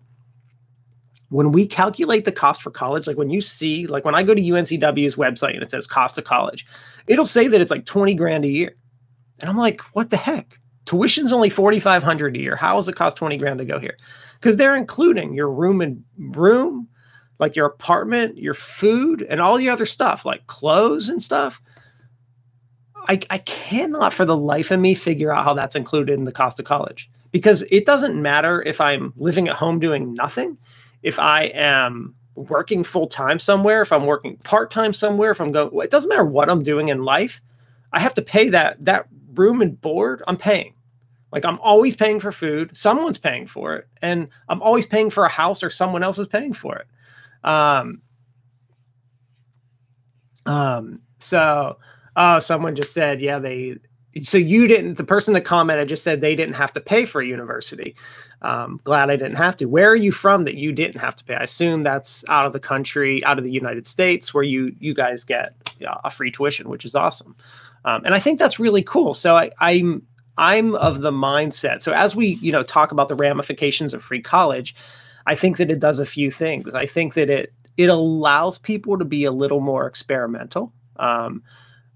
when 1.29 1.51
we 1.51 1.67
calculate 1.67 2.25
the 2.25 2.31
cost 2.31 2.61
for 2.61 2.71
college, 2.71 3.07
like 3.07 3.17
when 3.17 3.29
you 3.29 3.41
see, 3.41 3.87
like 3.87 4.05
when 4.05 4.15
I 4.15 4.23
go 4.23 4.33
to 4.33 4.41
UNCW's 4.41 5.15
website 5.15 5.53
and 5.53 5.63
it 5.63 5.71
says 5.71 5.85
cost 5.85 6.17
of 6.17 6.23
college, 6.23 6.65
it'll 7.05 7.25
say 7.25 7.47
that 7.47 7.59
it's 7.59 7.71
like 7.71 7.85
20 7.85 8.13
grand 8.13 8.45
a 8.45 8.49
year. 8.49 8.75
And 9.39 9.49
I'm 9.49 9.57
like, 9.57 9.81
what 9.93 10.09
the 10.09 10.17
heck? 10.17 10.59
Tuition's 10.85 11.33
only 11.33 11.49
4,500 11.49 12.35
a 12.35 12.39
year. 12.39 12.55
How 12.55 12.75
does 12.75 12.87
it 12.87 12.95
cost 12.95 13.17
20 13.17 13.37
grand 13.37 13.59
to 13.59 13.65
go 13.65 13.77
here? 13.77 13.97
Because 14.39 14.55
they're 14.55 14.75
including 14.75 15.33
your 15.33 15.51
room 15.51 15.81
and 15.81 16.03
room, 16.17 16.87
like 17.39 17.55
your 17.55 17.65
apartment, 17.65 18.37
your 18.37 18.53
food, 18.53 19.25
and 19.29 19.41
all 19.41 19.57
the 19.57 19.69
other 19.69 19.85
stuff, 19.85 20.25
like 20.25 20.47
clothes 20.47 21.09
and 21.09 21.21
stuff. 21.21 21.61
I, 23.09 23.19
I 23.29 23.39
cannot 23.39 24.13
for 24.13 24.25
the 24.25 24.37
life 24.37 24.71
of 24.71 24.79
me 24.79 24.95
figure 24.95 25.33
out 25.33 25.43
how 25.43 25.53
that's 25.53 25.75
included 25.75 26.17
in 26.17 26.23
the 26.23 26.31
cost 26.31 26.59
of 26.59 26.65
college 26.65 27.09
because 27.31 27.63
it 27.69 27.85
doesn't 27.85 28.21
matter 28.21 28.61
if 28.61 28.81
I'm 28.81 29.13
living 29.17 29.47
at 29.47 29.55
home 29.55 29.79
doing 29.79 30.13
nothing, 30.13 30.57
if 31.07 31.19
I 31.19 31.43
am 31.45 32.13
working 32.35 32.83
full 32.83 33.07
time 33.07 33.39
somewhere, 33.39 33.81
if 33.81 33.93
I'm 33.93 34.05
working 34.05 34.35
part 34.39 34.69
time 34.71 34.93
somewhere, 34.93 35.31
if 35.31 35.39
I'm 35.39 35.53
going, 35.53 35.71
it 35.85 35.89
doesn't 35.89 36.09
matter 36.09 36.25
what 36.25 36.49
I'm 36.49 36.63
doing 36.63 36.89
in 36.89 37.03
life. 37.05 37.41
I 37.93 38.01
have 38.01 38.13
to 38.15 38.21
pay 38.21 38.49
that 38.49 38.83
that 38.83 39.07
room 39.33 39.61
and 39.61 39.79
board. 39.79 40.21
I'm 40.27 40.35
paying. 40.35 40.73
Like 41.31 41.45
I'm 41.45 41.59
always 41.61 41.95
paying 41.95 42.19
for 42.19 42.33
food. 42.33 42.75
Someone's 42.75 43.17
paying 43.17 43.47
for 43.47 43.77
it, 43.77 43.87
and 44.01 44.27
I'm 44.49 44.61
always 44.61 44.85
paying 44.85 45.09
for 45.09 45.23
a 45.23 45.29
house, 45.29 45.63
or 45.63 45.69
someone 45.69 46.03
else 46.03 46.19
is 46.19 46.27
paying 46.27 46.51
for 46.53 46.75
it. 46.75 46.87
Um. 47.47 48.01
Um. 50.45 51.01
So, 51.19 51.77
oh, 52.17 52.39
someone 52.39 52.75
just 52.75 52.93
said, 52.93 53.21
yeah, 53.21 53.39
they. 53.39 53.77
So 54.23 54.37
you 54.37 54.67
didn't. 54.67 54.95
The 54.95 55.03
person 55.03 55.33
that 55.33 55.41
commented 55.41 55.89
just 55.89 56.03
said 56.03 56.21
they 56.21 56.35
didn't 56.35 56.55
have 56.55 56.73
to 56.73 56.81
pay 56.81 57.05
for 57.05 57.21
a 57.21 57.25
university. 57.25 57.95
Um, 58.41 58.79
glad 58.83 59.09
I 59.09 59.15
didn't 59.15 59.37
have 59.37 59.57
to. 59.57 59.65
Where 59.65 59.89
are 59.89 59.95
you 59.95 60.11
from 60.11 60.43
that 60.43 60.55
you 60.55 60.71
didn't 60.71 61.01
have 61.01 61.15
to 61.15 61.23
pay? 61.23 61.35
I 61.35 61.43
assume 61.43 61.83
that's 61.83 62.23
out 62.29 62.45
of 62.45 62.53
the 62.53 62.59
country, 62.59 63.23
out 63.25 63.37
of 63.37 63.43
the 63.43 63.51
United 63.51 63.87
States, 63.87 64.33
where 64.33 64.43
you 64.43 64.75
you 64.79 64.93
guys 64.93 65.23
get 65.23 65.53
a 65.81 66.09
free 66.09 66.31
tuition, 66.31 66.69
which 66.69 66.85
is 66.85 66.95
awesome. 66.95 67.35
Um, 67.85 68.03
and 68.05 68.13
I 68.13 68.19
think 68.19 68.39
that's 68.39 68.59
really 68.59 68.83
cool. 68.83 69.13
So 69.13 69.35
I, 69.35 69.51
I'm 69.59 70.03
I'm 70.37 70.75
of 70.75 71.01
the 71.01 71.11
mindset. 71.11 71.81
So 71.81 71.93
as 71.93 72.15
we 72.15 72.37
you 72.41 72.51
know 72.51 72.63
talk 72.63 72.91
about 72.91 73.07
the 73.07 73.15
ramifications 73.15 73.93
of 73.93 74.03
free 74.03 74.21
college, 74.21 74.75
I 75.25 75.35
think 75.35 75.57
that 75.57 75.71
it 75.71 75.79
does 75.79 75.99
a 75.99 76.05
few 76.05 76.31
things. 76.31 76.73
I 76.73 76.85
think 76.85 77.15
that 77.15 77.29
it 77.29 77.53
it 77.77 77.89
allows 77.89 78.57
people 78.57 78.97
to 78.97 79.05
be 79.05 79.23
a 79.23 79.31
little 79.31 79.59
more 79.61 79.87
experimental. 79.87 80.73
Um, 80.97 81.43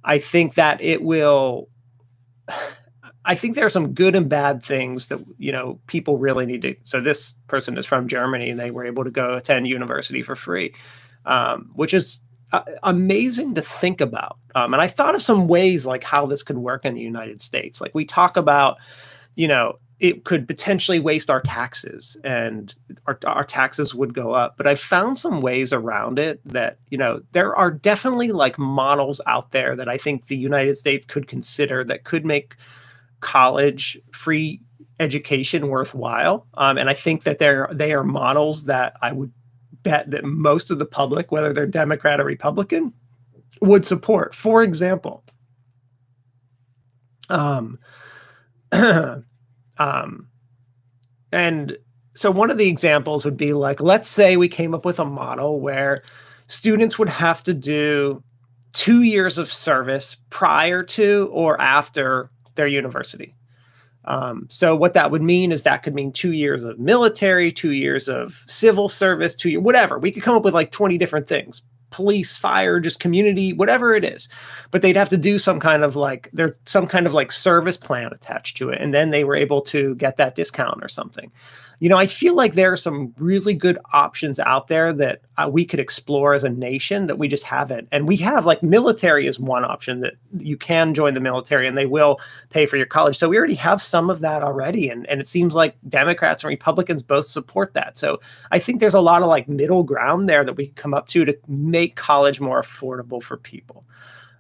I 0.04 0.20
think 0.20 0.56
that 0.56 0.82
it 0.82 1.04
will. 1.04 1.70
I 3.26 3.36
think 3.36 3.56
there 3.56 3.66
are 3.66 3.70
some 3.70 3.94
good 3.94 4.16
and 4.16 4.28
bad 4.28 4.64
things 4.64 5.08
that 5.08 5.20
you 5.38 5.52
know 5.52 5.80
people 5.88 6.18
really 6.18 6.46
need 6.46 6.62
to. 6.64 6.76
So 6.84 7.02
this 7.02 7.36
person 7.48 7.78
is 7.78 7.86
from 7.86 8.08
Germany, 8.08 8.50
and 8.50 8.60
they 8.60 8.72
were 8.72 8.86
able 8.86 9.04
to 9.04 9.12
go 9.12 9.36
attend 9.36 9.68
university 9.68 10.24
for 10.24 10.36
free, 10.36 10.74
um, 11.26 11.70
which 11.74 11.94
is 11.94 12.22
uh, 12.52 12.64
amazing 12.84 13.56
to 13.56 13.62
think 13.62 14.02
about. 14.02 14.38
Um, 14.56 14.74
and 14.74 14.82
I 14.82 14.88
thought 14.88 15.16
of 15.16 15.22
some 15.22 15.48
ways 15.48 15.86
like 15.86 16.04
how 16.04 16.26
this 16.26 16.44
could 16.44 16.58
work 16.58 16.84
in 16.86 16.96
the 16.96 17.02
United 17.02 17.42
States. 17.42 17.80
Like 17.80 17.94
we 17.96 18.06
talk 18.06 18.38
about, 18.38 18.78
you 19.36 19.48
know, 19.48 19.80
it 20.02 20.26
could 20.26 20.48
potentially 20.48 21.00
waste 21.00 21.30
our 21.30 21.42
taxes 21.42 22.18
and 22.24 22.74
our, 23.06 23.20
our 23.28 23.44
taxes 23.44 23.94
would 23.94 24.16
go 24.16 24.34
up. 24.34 24.58
But 24.58 24.66
I 24.66 24.74
found 24.74 25.20
some 25.20 25.42
ways 25.42 25.72
around 25.72 26.18
it 26.18 26.42
that, 26.44 26.80
you 26.90 26.98
know, 26.98 27.22
there 27.34 27.56
are 27.56 27.70
definitely 27.70 28.32
like 28.32 28.58
models 28.58 29.22
out 29.28 29.52
there 29.52 29.76
that 29.76 29.88
I 29.88 29.98
think 29.98 30.26
the 30.26 30.36
United 30.36 30.76
States 30.76 31.06
could 31.06 31.28
consider 31.28 31.84
that 31.84 32.04
could 32.04 32.26
make 32.26 32.56
college 33.20 33.96
free 34.12 34.60
education 35.00 35.68
worthwhile. 35.68 36.48
Um, 36.56 36.80
and 36.80 36.90
I 36.90 36.96
think 36.96 37.24
that 37.24 37.38
they're 37.38 37.70
they 37.72 37.94
are 37.94 38.04
models 38.04 38.66
that 38.66 38.96
I 39.04 39.12
would 39.12 39.32
bet 39.84 40.10
that 40.10 40.26
most 40.26 40.72
of 40.72 40.80
the 40.80 40.86
public, 40.86 41.32
whether 41.32 41.54
they're 41.54 41.68
Democrat 41.68 42.20
or 42.20 42.26
Republican, 42.26 42.92
would 43.62 43.86
support. 43.86 44.34
For 44.34 44.64
example, 44.64 45.24
um, 47.30 47.78
um, 49.82 50.28
and 51.32 51.76
so 52.14 52.30
one 52.30 52.52
of 52.52 52.58
the 52.60 52.68
examples 52.68 53.26
would 53.26 53.38
be 53.38 53.54
like, 53.54 53.82
let's 53.82 54.08
say 54.08 54.38
we 54.38 54.48
came 54.48 54.76
up 54.76 54.86
with 54.86 55.00
a 55.00 55.06
model 55.06 55.60
where 55.60 56.04
students 56.48 57.00
would 57.00 57.10
have 57.10 57.42
to 57.44 57.54
do 57.54 58.24
two 58.74 59.02
years 59.02 59.40
of 59.40 59.52
service 59.52 60.18
prior 60.30 60.84
to 60.84 61.30
or 61.32 61.60
after 61.60 62.30
their 62.56 62.68
university. 62.68 63.34
Um, 64.06 64.46
so 64.50 64.76
what 64.76 64.94
that 64.94 65.10
would 65.10 65.22
mean 65.24 65.52
is 65.52 65.64
that 65.64 65.84
could 65.84 65.96
mean 65.96 66.12
two 66.12 66.34
years 66.34 66.64
of 66.64 66.78
military, 66.80 67.52
two 67.52 67.72
years 67.72 68.08
of 68.08 68.44
civil 68.48 68.88
service, 68.88 69.36
two 69.36 69.50
year 69.50 69.60
whatever. 69.62 69.98
We 69.98 70.12
could 70.12 70.24
come 70.24 70.36
up 70.36 70.44
with 70.44 70.54
like 70.54 70.72
20 70.72 70.98
different 71.00 71.28
things. 71.28 71.64
Police, 71.92 72.38
fire, 72.38 72.80
just 72.80 73.00
community, 73.00 73.54
whatever 73.54 73.94
it 73.94 74.04
is. 74.04 74.28
But 74.72 74.82
they'd 74.82 74.96
have 74.96 75.10
to 75.10 75.18
do 75.18 75.38
some 75.38 75.60
kind 75.60 75.84
of 75.84 75.96
like 75.96 76.30
there's 76.34 76.52
some 76.66 76.88
kind 76.88 77.06
of 77.06 77.14
like 77.14 77.32
service 77.32 77.78
plan 77.78 78.12
attached 78.12 78.58
to 78.58 78.70
it. 78.70 78.82
And 78.82 78.94
then 78.94 79.12
they 79.12 79.24
were 79.24 79.36
able 79.36 79.62
to 79.64 79.96
get 79.96 80.18
that 80.18 80.36
discount 80.36 80.84
or 80.84 80.90
something 80.90 81.32
you 81.82 81.90
know, 81.90 81.98
I 81.98 82.06
feel 82.06 82.36
like 82.36 82.54
there 82.54 82.72
are 82.72 82.78
some 82.78 83.12
really 83.18 83.56
good 83.56 83.80
options 83.92 84.40
out 84.40 84.68
there 84.68 84.94
that 84.94 85.22
uh, 85.40 85.50
we 85.52 85.66
could 85.66 85.80
explore 85.80 86.36
as 86.36 86.44
a 86.44 86.50
nation 86.50 87.08
that 87.08 87.18
we 87.18 87.28
just 87.28 87.44
haven't. 87.44 87.88
And 87.92 88.08
we 88.08 88.18
have 88.18 88.46
like 88.46 88.62
military 88.62 89.26
is 89.26 89.40
one 89.40 89.66
option 89.66 90.02
that 90.02 90.14
you 90.38 90.58
can 90.58 90.94
join 90.94 91.16
the 91.16 91.20
military 91.20 91.68
and 91.68 91.76
they 91.76 91.88
will 91.88 92.20
pay 92.52 92.68
for 92.68 92.78
your 92.78 92.86
college. 92.86 93.18
So 93.18 93.28
we 93.28 93.36
already 93.36 93.56
have 93.56 93.82
some 93.82 94.12
of 94.12 94.20
that 94.20 94.44
already. 94.44 94.90
And, 94.90 95.10
and 95.10 95.20
it 95.20 95.28
seems 95.28 95.56
like 95.56 95.76
Democrats 95.90 96.44
and 96.44 96.50
Republicans 96.50 97.02
both 97.02 97.26
support 97.26 97.74
that. 97.74 97.98
So 97.98 98.22
I 98.52 98.60
think 98.60 98.80
there's 98.80 98.94
a 98.94 99.02
lot 99.02 99.24
of 99.24 99.28
like 99.28 99.50
middle 99.50 99.82
ground 99.82 100.30
there 100.30 100.44
that 100.44 100.54
we 100.54 100.68
can 100.68 100.76
come 100.76 100.94
up 100.94 101.08
to 101.08 101.26
to 101.26 101.36
make 101.48 101.81
college 101.90 102.40
more 102.40 102.62
affordable 102.62 103.22
for 103.22 103.38
people. 103.38 103.86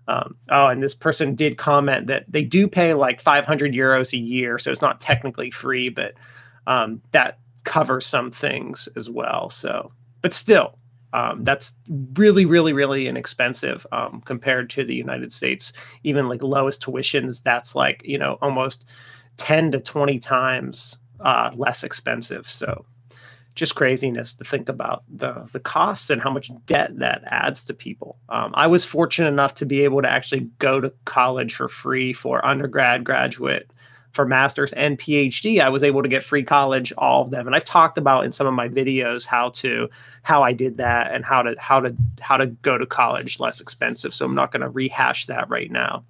Um, 0.08 0.36
oh, 0.50 0.68
and 0.68 0.82
this 0.82 0.96
person 0.96 1.36
did 1.36 1.58
comment 1.58 2.08
that 2.08 2.26
they 2.28 2.44
do 2.44 2.68
pay 2.68 2.94
like 2.94 3.22
500 3.22 3.74
euros 3.74 4.14
a 4.14 4.18
year. 4.18 4.58
So 4.58 4.72
it's 4.72 4.82
not 4.82 5.00
technically 5.00 5.52
free, 5.52 5.90
but 5.90 6.16
um, 6.68 7.02
that 7.12 7.40
covers 7.64 8.06
some 8.06 8.32
things 8.32 8.90
as 8.96 9.10
well. 9.10 9.50
So, 9.50 9.92
but 10.22 10.34
still, 10.34 10.78
um, 11.14 11.44
that's 11.44 11.74
really, 12.14 12.46
really, 12.46 12.74
really 12.74 13.08
inexpensive 13.08 13.86
um, 13.92 14.22
compared 14.26 14.70
to 14.72 14.84
the 14.84 14.96
United 14.96 15.34
States. 15.34 15.74
Even 16.04 16.28
like 16.30 16.42
lowest 16.42 16.82
tuitions, 16.82 17.44
that's 17.44 17.76
like 17.76 18.02
you 18.06 18.18
know 18.18 18.38
almost 18.42 18.86
ten 19.38 19.72
to 19.72 19.80
twenty 19.80 20.20
times 20.20 20.98
uh, 21.20 21.52
less 21.56 21.84
expensive. 21.84 22.50
So, 22.50 22.86
just 23.56 23.76
craziness 23.76 24.34
to 24.34 24.44
think 24.44 24.70
about 24.70 25.04
the 25.10 25.48
the 25.52 25.60
costs 25.60 26.10
and 26.10 26.22
how 26.22 26.32
much 26.32 26.52
debt 26.66 26.98
that 27.00 27.22
adds 27.26 27.64
to 27.64 27.74
people. 27.74 28.18
Um, 28.30 28.52
I 28.56 28.68
was 28.68 28.86
fortunate 28.86 29.28
enough 29.28 29.56
to 29.56 29.66
be 29.66 29.84
able 29.84 30.02
to 30.02 30.10
actually 30.10 30.50
go 30.60 30.80
to 30.80 30.94
college 31.06 31.56
for 31.56 31.68
free 31.68 32.14
for 32.14 32.46
undergrad, 32.46 33.04
graduate, 33.04 33.72
for 34.12 34.26
master's 34.26 34.74
and 34.74 35.00
PhD, 35.00 35.62
I 35.62 35.70
was 35.70 35.84
able 35.84 36.04
to 36.04 36.10
get 36.10 36.24
free 36.24 36.44
college, 36.44 36.92
all 36.98 37.24
of 37.24 37.32
them. 37.32 37.48
And 37.48 37.56
I've 37.56 37.66
talked 37.66 37.98
about 37.98 38.26
in 38.26 38.32
some 38.32 38.46
of 38.46 38.54
my 38.54 38.68
videos 38.68 39.26
how 39.26 39.50
to 39.52 39.90
how 40.24 40.44
I 40.44 40.54
did 40.54 40.78
that 40.78 41.14
and 41.14 41.24
how 41.24 41.42
to 41.42 41.56
how 41.58 41.80
to 41.80 41.96
how 42.20 42.38
to 42.38 42.48
go 42.48 42.78
to 42.78 42.86
college 42.86 43.40
less 43.40 43.62
expensive. 43.62 44.14
So 44.14 44.26
I'm 44.26 44.36
not 44.36 44.52
going 44.52 44.62
to 44.62 44.70
rehash 44.70 45.26
that 45.28 45.50
right 45.50 45.72
now. 45.72 46.04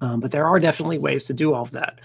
Um, 0.00 0.20
but 0.20 0.30
there 0.30 0.46
are 0.46 0.60
definitely 0.60 0.98
ways 0.98 1.24
to 1.24 1.34
do 1.34 1.52
all 1.52 1.62
of 1.62 1.72
that. 1.72 2.00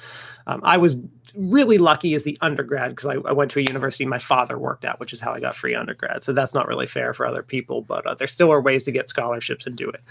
Um, 0.47 0.61
I 0.63 0.77
was 0.77 0.95
really 1.35 1.77
lucky 1.77 2.13
as 2.13 2.23
the 2.23 2.37
undergrad 2.41 2.91
because 2.91 3.07
I, 3.07 3.15
I, 3.27 3.31
went 3.31 3.51
to 3.51 3.59
a 3.59 3.63
university 3.63 4.05
my 4.05 4.19
father 4.19 4.57
worked 4.57 4.85
at, 4.85 4.99
which 4.99 5.13
is 5.13 5.19
how 5.19 5.33
I 5.33 5.39
got 5.39 5.55
free 5.55 5.73
undergrad. 5.73 6.23
So 6.23 6.33
that's 6.33 6.53
not 6.53 6.67
really 6.67 6.87
fair 6.87 7.13
for 7.13 7.25
other 7.25 7.43
people, 7.43 7.81
but 7.81 8.05
uh, 8.05 8.13
there 8.15 8.27
still 8.27 8.51
are 8.51 8.61
ways 8.61 8.83
to 8.85 8.91
get 8.91 9.09
scholarships 9.09 9.65
and 9.65 9.75
do 9.75 9.89
it. 9.89 10.01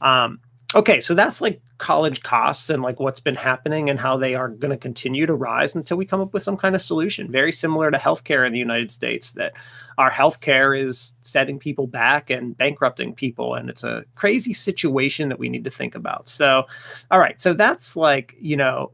Um, 0.00 0.40
okay, 0.74 1.00
so 1.00 1.14
that's 1.14 1.40
like 1.40 1.60
college 1.78 2.22
costs 2.22 2.68
and 2.68 2.82
like 2.82 2.98
what's 3.00 3.20
been 3.20 3.36
happening 3.36 3.88
and 3.88 3.98
how 3.98 4.16
they 4.16 4.34
are 4.34 4.48
going 4.48 4.70
to 4.70 4.76
continue 4.76 5.24
to 5.26 5.34
rise 5.34 5.74
until 5.74 5.96
we 5.96 6.04
come 6.04 6.20
up 6.20 6.34
with 6.34 6.42
some 6.42 6.56
kind 6.56 6.74
of 6.74 6.82
solution. 6.82 7.30
Very 7.30 7.52
similar 7.52 7.90
to 7.90 7.98
healthcare 7.98 8.46
in 8.46 8.52
the 8.52 8.58
United 8.58 8.90
States, 8.90 9.32
that 9.32 9.52
our 9.98 10.10
healthcare 10.10 10.78
is 10.78 11.12
setting 11.22 11.58
people 11.58 11.86
back 11.86 12.28
and 12.28 12.56
bankrupting 12.56 13.14
people, 13.14 13.54
and 13.54 13.70
it's 13.70 13.84
a 13.84 14.04
crazy 14.14 14.52
situation 14.52 15.28
that 15.28 15.38
we 15.38 15.48
need 15.48 15.64
to 15.64 15.70
think 15.70 15.94
about. 15.94 16.28
So, 16.28 16.66
all 17.10 17.18
right, 17.18 17.40
so 17.40 17.54
that's 17.54 17.96
like 17.96 18.34
you 18.38 18.56
know 18.56 18.92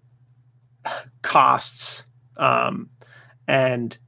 costs 1.22 2.04
um, 2.36 2.88
and 3.46 3.98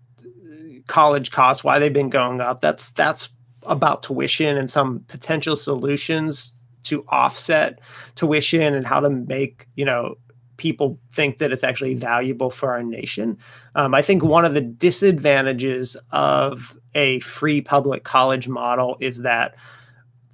college 0.87 1.31
costs, 1.31 1.65
why 1.65 1.79
they've 1.79 1.93
been 1.93 2.11
going 2.11 2.41
up. 2.41 2.61
That's 2.61 2.91
that's 2.91 3.29
about 3.63 4.03
tuition 4.03 4.57
and 4.57 4.71
some 4.71 5.01
potential 5.09 5.57
solutions 5.57 6.53
to 6.85 7.05
offset 7.09 7.81
tuition 8.15 8.75
and 8.75 8.87
how 8.87 9.01
to 9.01 9.09
make 9.09 9.67
you 9.75 9.85
know 9.85 10.17
people 10.57 10.99
think 11.13 11.39
that 11.39 11.51
it's 11.51 11.65
actually 11.65 11.95
valuable 11.95 12.51
for 12.51 12.73
our 12.73 12.83
nation. 12.83 13.37
Um, 13.75 13.95
I 13.95 14.03
think 14.03 14.23
one 14.23 14.45
of 14.45 14.55
the 14.55 14.61
disadvantages 14.61 15.97
of 16.13 16.77
a 16.95 17.19
free 17.21 17.61
public 17.61 18.05
college 18.05 18.47
model 18.47 18.97
is 19.01 19.23
that 19.23 19.57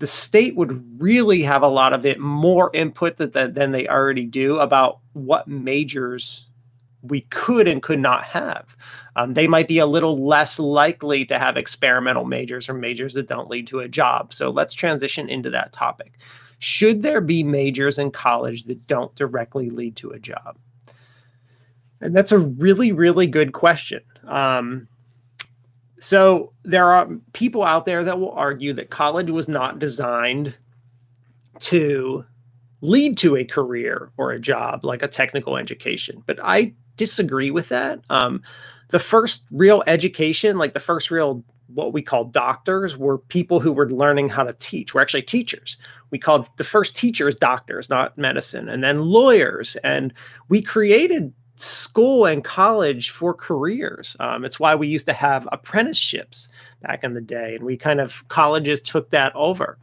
the 0.01 0.07
state 0.07 0.57
would 0.57 1.01
really 1.01 1.43
have 1.43 1.63
a 1.63 1.69
lot 1.69 1.93
of 1.93 2.07
it 2.07 2.19
more 2.19 2.71
input 2.75 3.19
that, 3.19 3.35
that, 3.35 3.55
than 3.55 3.71
they 3.71 3.87
already 3.87 4.25
do 4.25 4.59
about 4.59 4.99
what 5.13 5.47
majors 5.47 6.47
we 7.03 7.21
could 7.23 7.69
and 7.69 7.83
could 7.83 7.99
not 7.99 8.25
have. 8.25 8.65
Um, 9.17 9.35
they 9.35 9.47
might 9.47 9.69
be 9.69 9.79
a 9.79 9.87
little 9.87 10.27
less 10.27 10.59
likely 10.59 11.27
to 11.27 11.39
have 11.39 11.59
experimental 11.59 12.25
majors 12.25 12.69
or 12.69 12.75
majors 12.75 13.13
that 13.15 13.29
don't 13.29 13.51
lead 13.51 13.67
to 13.69 13.81
a 13.81 13.89
job. 13.89 14.33
So 14.33 14.49
let's 14.49 14.73
transition 14.73 15.29
into 15.29 15.51
that 15.51 15.75
topic. 15.75 16.19
Should 16.61 17.03
there 17.03 17.21
be 17.21 17.43
majors 17.43 17.99
in 17.99 18.11
college 18.11 18.65
that 18.65 18.87
don't 18.87 19.15
directly 19.15 19.69
lead 19.69 19.97
to 19.97 20.11
a 20.11 20.19
job? 20.19 20.57
And 22.01 22.17
that's 22.17 22.33
a 22.33 22.39
really, 22.39 22.93
really 22.93 23.27
good 23.27 23.53
question. 23.53 24.01
Um, 24.27 24.89
so 26.01 26.53
there 26.65 26.91
are 26.91 27.09
people 27.35 27.63
out 27.63 27.85
there 27.85 28.03
that 28.03 28.19
will 28.19 28.33
argue 28.33 28.73
that 28.73 28.91
college 28.91 29.31
was 29.31 29.49
not 29.49 29.79
designed 29.79 30.55
to 31.61 32.25
lead 32.81 33.19
to 33.19 33.37
a 33.37 33.45
career 33.45 34.11
or 34.17 34.33
a 34.33 34.41
job 34.41 34.85
like 34.85 35.03
a 35.03 35.09
technical 35.09 35.59
education. 35.59 36.23
But 36.27 36.39
I 36.43 36.73
disagree 36.97 37.51
with 37.51 37.69
that. 37.69 38.01
Um, 38.09 38.43
the 38.89 38.99
first 38.99 39.45
real 39.51 39.83
education, 39.87 40.59
like 40.59 40.75
the 40.75 40.81
first 40.81 41.11
real 41.11 41.45
what 41.75 41.93
we 41.93 42.03
call 42.03 42.25
doctors, 42.25 42.97
were 42.97 43.19
people 43.19 43.61
who 43.61 43.71
were 43.71 43.89
learning 43.89 44.29
how 44.29 44.43
to 44.43 44.55
teach. 44.55 44.93
We're 44.93 45.03
actually 45.03 45.23
teachers. 45.23 45.77
We 46.11 46.19
called 46.19 46.49
the 46.57 46.65
first 46.65 46.97
teachers 46.97 47.37
doctors, 47.37 47.89
not 47.89 48.19
medicine, 48.19 48.69
and 48.69 48.83
then 48.83 49.03
lawyers. 49.03 49.77
And 49.85 50.13
we 50.49 50.63
created 50.63 51.33
school 51.61 52.25
and 52.25 52.43
college 52.43 53.11
for 53.11 53.35
careers. 53.35 54.17
Um, 54.19 54.45
it's 54.45 54.59
why 54.59 54.75
we 54.75 54.89
used 54.89 55.07
to 55.07 55.13
have 55.13 55.49
apprenticeships 55.53 56.49
back 56.81 57.05
in 57.05 57.15
the 57.15 57.21
day, 57.21 57.57
and 57.57 57.65
we 57.65 57.77
kind 57.77 58.01
of 58.01 58.27
colleges 58.29 58.81
took 58.81 59.11
that 59.11 59.35
over. 59.35 59.79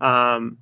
Um, 0.00 0.58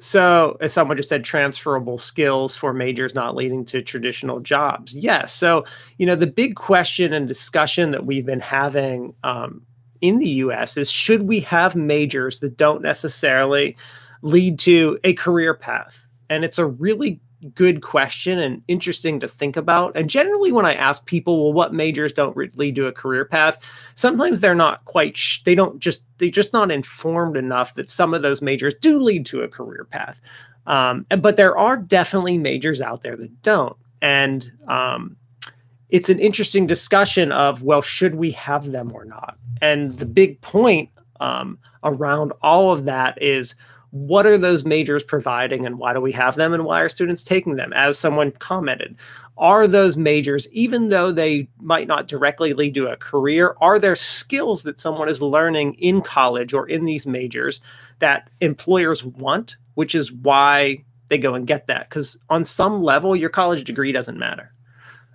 so, 0.00 0.56
as 0.60 0.72
someone 0.72 0.96
just 0.96 1.08
said, 1.08 1.24
transferable 1.24 1.98
skills 1.98 2.56
for 2.56 2.72
majors 2.72 3.14
not 3.14 3.36
leading 3.36 3.64
to 3.66 3.80
traditional 3.80 4.40
jobs. 4.40 4.94
Yes. 4.94 5.32
So, 5.32 5.64
you 5.98 6.06
know, 6.06 6.16
the 6.16 6.26
big 6.26 6.56
question 6.56 7.12
and 7.12 7.28
discussion 7.28 7.90
that 7.92 8.06
we've 8.06 8.26
been 8.26 8.40
having 8.40 9.14
um, 9.22 9.62
in 10.00 10.18
the 10.18 10.28
US 10.28 10.76
is 10.76 10.90
should 10.90 11.22
we 11.22 11.40
have 11.40 11.76
majors 11.76 12.40
that 12.40 12.56
don't 12.56 12.82
necessarily 12.82 13.76
lead 14.22 14.58
to 14.60 14.98
a 15.04 15.14
career 15.14 15.54
path? 15.54 16.04
And 16.28 16.44
it's 16.44 16.58
a 16.58 16.66
really 16.66 17.20
good 17.54 17.82
question 17.82 18.38
and 18.38 18.62
interesting 18.68 19.20
to 19.20 19.28
think 19.28 19.56
about. 19.56 19.96
And 19.96 20.08
generally, 20.08 20.52
when 20.52 20.66
I 20.66 20.74
ask 20.74 21.04
people, 21.06 21.44
well, 21.44 21.52
what 21.52 21.74
majors 21.74 22.12
don't 22.12 22.36
lead 22.56 22.74
to 22.76 22.86
a 22.86 22.92
career 22.92 23.24
path? 23.24 23.58
Sometimes 23.94 24.40
they're 24.40 24.54
not 24.54 24.84
quite, 24.86 25.16
sh- 25.16 25.42
they 25.44 25.54
don't 25.54 25.78
just, 25.78 26.02
they're 26.18 26.28
just 26.28 26.52
not 26.52 26.70
informed 26.70 27.36
enough 27.36 27.74
that 27.74 27.90
some 27.90 28.14
of 28.14 28.22
those 28.22 28.42
majors 28.42 28.74
do 28.74 28.98
lead 28.98 29.26
to 29.26 29.42
a 29.42 29.48
career 29.48 29.86
path. 29.90 30.20
Um, 30.66 31.06
but 31.20 31.36
there 31.36 31.56
are 31.56 31.76
definitely 31.76 32.38
majors 32.38 32.80
out 32.80 33.02
there 33.02 33.16
that 33.16 33.42
don't. 33.42 33.76
And 34.00 34.50
um, 34.68 35.16
it's 35.90 36.08
an 36.08 36.18
interesting 36.18 36.66
discussion 36.66 37.32
of, 37.32 37.62
well, 37.62 37.82
should 37.82 38.14
we 38.14 38.30
have 38.32 38.72
them 38.72 38.92
or 38.92 39.04
not? 39.04 39.36
And 39.60 39.98
the 39.98 40.06
big 40.06 40.40
point 40.40 40.88
um, 41.20 41.58
around 41.82 42.32
all 42.42 42.72
of 42.72 42.86
that 42.86 43.20
is, 43.22 43.54
what 43.94 44.26
are 44.26 44.36
those 44.36 44.64
majors 44.64 45.04
providing 45.04 45.64
and 45.64 45.78
why 45.78 45.92
do 45.92 46.00
we 46.00 46.10
have 46.10 46.34
them 46.34 46.52
and 46.52 46.64
why 46.64 46.80
are 46.80 46.88
students 46.88 47.22
taking 47.22 47.54
them? 47.54 47.72
As 47.74 47.96
someone 47.96 48.32
commented 48.32 48.96
are 49.38 49.68
those 49.68 49.96
majors 49.96 50.48
even 50.50 50.88
though 50.88 51.12
they 51.12 51.48
might 51.60 51.86
not 51.86 52.08
directly 52.08 52.52
lead 52.54 52.74
to 52.74 52.88
a 52.88 52.96
career 52.96 53.56
are 53.60 53.78
there 53.78 53.96
skills 53.96 54.62
that 54.62 54.78
someone 54.78 55.08
is 55.08 55.22
learning 55.22 55.74
in 55.74 56.00
college 56.00 56.54
or 56.54 56.68
in 56.68 56.84
these 56.84 57.04
majors 57.06 57.60
that 58.00 58.30
employers 58.40 59.04
want 59.04 59.56
which 59.74 59.94
is 59.94 60.12
why 60.12 60.76
they 61.08 61.18
go 61.18 61.34
and 61.34 61.46
get 61.46 61.66
that? 61.68 61.88
Because 61.88 62.16
on 62.30 62.44
some 62.44 62.82
level 62.82 63.14
your 63.14 63.30
college 63.30 63.62
degree 63.62 63.92
doesn't 63.92 64.18
matter 64.18 64.52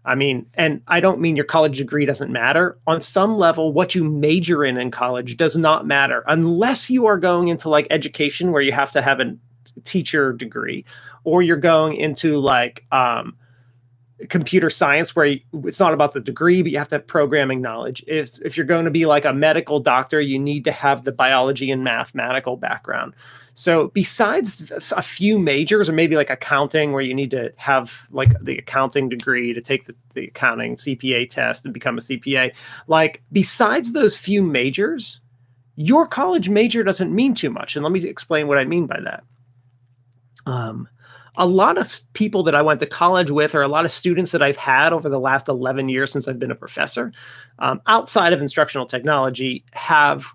I 0.09 0.15
mean, 0.15 0.47
and 0.55 0.81
I 0.87 1.01
don't 1.01 1.21
mean 1.21 1.35
your 1.35 1.45
college 1.45 1.77
degree 1.77 2.03
doesn't 2.03 2.31
matter. 2.31 2.79
On 2.87 2.99
some 2.99 3.37
level, 3.37 3.71
what 3.71 3.93
you 3.93 4.03
major 4.03 4.65
in 4.65 4.75
in 4.75 4.89
college 4.89 5.37
does 5.37 5.55
not 5.55 5.85
matter 5.85 6.23
unless 6.25 6.89
you 6.89 7.05
are 7.05 7.19
going 7.19 7.49
into 7.49 7.69
like 7.69 7.85
education 7.91 8.51
where 8.51 8.63
you 8.63 8.71
have 8.71 8.91
to 8.93 9.03
have 9.03 9.19
a 9.19 9.35
teacher 9.83 10.33
degree 10.33 10.83
or 11.25 11.43
you're 11.43 11.57
going 11.57 11.95
into 11.95 12.39
like 12.39 12.87
um, 12.91 13.37
computer 14.27 14.69
science 14.69 15.15
where 15.15 15.37
it's 15.63 15.79
not 15.79 15.93
about 15.93 16.13
the 16.13 16.19
degree 16.19 16.61
but 16.61 16.71
you 16.71 16.77
have 16.77 16.89
to 16.89 16.95
have 16.95 17.07
programming 17.07 17.61
knowledge 17.61 18.03
if, 18.05 18.37
if 18.43 18.57
you're 18.57 18.65
going 18.65 18.85
to 18.85 18.91
be 18.91 19.05
like 19.05 19.23
a 19.23 19.33
medical 19.33 19.79
doctor 19.79 20.19
you 20.19 20.37
need 20.37 20.65
to 20.65 20.71
have 20.71 21.05
the 21.05 21.11
biology 21.11 21.71
and 21.71 21.83
mathematical 21.83 22.57
background 22.57 23.13
so 23.59 23.89
besides 23.89 24.71
a 24.95 25.01
few 25.01 25.37
majors 25.37 25.89
or 25.89 25.91
maybe 25.91 26.15
like 26.15 26.29
accounting 26.29 26.93
where 26.93 27.01
you 27.01 27.13
need 27.13 27.29
to 27.31 27.51
have 27.57 28.07
like 28.09 28.31
the 28.41 28.57
accounting 28.57 29.09
degree 29.09 29.51
to 29.51 29.59
take 29.59 29.83
the, 29.83 29.93
the 30.13 30.27
accounting 30.27 30.77
CPA 30.77 31.29
test 31.29 31.65
and 31.65 31.73
become 31.73 31.97
a 31.97 32.01
CPA, 32.01 32.53
like 32.87 33.21
besides 33.33 33.91
those 33.91 34.15
few 34.15 34.41
majors, 34.41 35.19
your 35.75 36.07
college 36.07 36.47
major 36.47 36.85
doesn't 36.85 37.13
mean 37.13 37.33
too 37.33 37.49
much. 37.49 37.75
And 37.75 37.83
let 37.83 37.91
me 37.91 38.01
explain 38.05 38.47
what 38.47 38.57
I 38.57 38.63
mean 38.63 38.87
by 38.87 39.01
that. 39.03 39.23
Um, 40.45 40.87
a 41.39 41.47
lot 41.47 41.77
of 41.77 41.91
people 42.13 42.43
that 42.43 42.53
I 42.53 42.61
went 42.61 42.81
to 42.81 42.85
college 42.85 43.31
with, 43.31 43.55
or 43.55 43.61
a 43.61 43.67
lot 43.67 43.85
of 43.85 43.91
students 43.91 44.31
that 44.33 44.41
I've 44.41 44.57
had 44.57 44.91
over 44.91 45.07
the 45.07 45.19
last 45.19 45.47
11 45.47 45.87
years 45.87 46.11
since 46.11 46.27
I've 46.27 46.37
been 46.37 46.51
a 46.51 46.55
professor, 46.55 47.13
um, 47.59 47.81
outside 47.87 48.33
of 48.33 48.41
instructional 48.41 48.85
technology, 48.85 49.63
have 49.71 50.25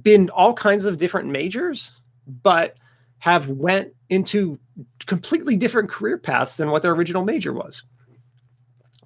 been 0.00 0.30
all 0.30 0.54
kinds 0.54 0.86
of 0.86 0.96
different 0.96 1.28
majors 1.28 1.92
but 2.26 2.76
have 3.18 3.50
went 3.50 3.92
into 4.08 4.58
completely 5.06 5.54
different 5.54 5.90
career 5.90 6.16
paths 6.16 6.56
than 6.56 6.70
what 6.70 6.82
their 6.82 6.92
original 6.92 7.24
major 7.24 7.52
was. 7.52 7.82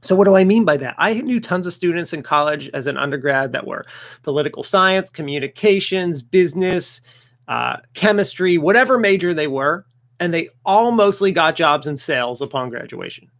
So 0.03 0.15
what 0.15 0.25
do 0.25 0.37
I 0.37 0.45
mean 0.45 0.65
by 0.65 0.77
that? 0.77 0.95
I 0.99 1.15
knew 1.15 1.41
tons 1.41 1.67
of 1.67 1.73
students 1.73 2.13
in 2.13 2.23
college 2.23 2.71
as 2.73 2.87
an 2.87 2.97
undergrad 2.97 3.53
that 3.53 3.67
were 3.67 3.85
political 4.23 4.63
science, 4.63 5.11
communications, 5.11 6.23
business, 6.23 7.01
uh, 7.49 7.79
chemistry, 7.95 8.59
whatever 8.59 8.99
major 8.99 9.35
they 9.35 9.49
were, 9.49 9.85
and 10.21 10.33
they 10.33 10.49
all 10.65 10.93
mostly 10.93 11.33
got 11.33 11.57
jobs 11.57 11.87
in 11.87 11.97
sales 11.97 12.41
upon 12.41 12.71
graduation. 12.71 13.31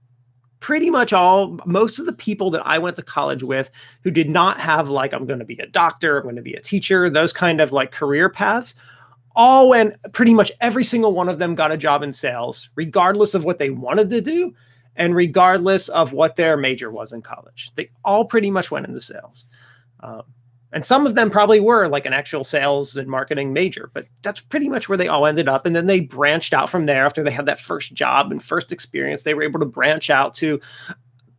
Pretty 0.61 0.91
much 0.91 1.13
all, 1.13 1.59
most 1.65 1.99
of 1.99 2.07
the 2.07 2.13
people 2.13 2.51
that 2.51 2.67
I 2.67 2.79
went 2.79 2.97
to 2.97 3.03
college 3.03 3.43
with 3.43 3.71
who 4.03 4.11
did 4.11 4.29
not 4.29 4.59
have 4.59 4.89
like, 4.89 5.13
I'm 5.13 5.27
going 5.27 5.39
to 5.39 5.45
be 5.45 5.59
a 5.59 5.67
doctor, 5.67 6.19
I'm 6.19 6.25
going 6.25 6.37
to 6.37 6.43
be 6.43 6.55
a 6.55 6.61
teacher, 6.61 7.09
those 7.09 7.33
kind 7.33 7.61
of 7.61 7.73
like 7.73 7.93
career 7.93 8.29
paths 8.29 8.75
all 9.37 9.69
went 9.69 9.95
pretty 10.13 10.33
much 10.33 10.51
every 10.61 10.83
single 10.83 11.13
one 11.13 11.29
of 11.29 11.39
them 11.39 11.55
got 11.55 11.71
a 11.71 11.77
job 11.77 12.03
in 12.03 12.13
sales, 12.13 12.71
regardless 12.75 13.35
of 13.35 13.45
what 13.45 13.59
they 13.59 13.71
wanted 13.71 14.09
to 14.11 14.21
do 14.21 14.53
and 14.97 15.15
regardless 15.15 15.89
of 15.91 16.15
what 16.15 16.37
their 16.37 16.57
major 16.57 16.91
was 16.91 17.13
in 17.13 17.21
college. 17.21 17.71
They 17.75 17.91
all 18.03 18.25
pretty 18.25 18.51
much 18.51 18.71
went 18.71 18.87
into 18.87 19.01
sales. 19.01 19.45
Um, 20.01 20.23
and 20.73 20.85
some 20.85 21.07
of 21.07 21.15
them 21.15 21.31
probably 21.31 21.61
were 21.61 21.89
like 21.89 22.07
an 22.07 22.13
actual 22.13 22.45
sales 22.45 22.97
and 22.97 23.09
marketing 23.09 23.53
major, 23.53 23.91
but 23.95 24.07
that's 24.23 24.41
pretty 24.41 24.69
much 24.69 24.89
where 24.89 24.99
they 24.99 25.09
all 25.09 25.27
ended 25.27 25.49
up. 25.49 25.65
And 25.65 25.77
then 25.77 25.87
they 25.87 26.01
branched 26.01 26.53
out 26.53 26.69
from 26.69 26.87
there 26.87 27.07
after 27.07 27.23
they 27.23 27.31
had 27.31 27.47
that 27.47 27.61
first 27.61 27.95
job 27.95 28.33
and 28.33 28.43
first 28.43 28.73
experience. 28.73 29.23
They 29.23 29.35
were 29.35 29.45
able 29.45 29.61
to 29.61 29.67
branch 29.67 30.11
out 30.11 30.35
to 30.35 30.61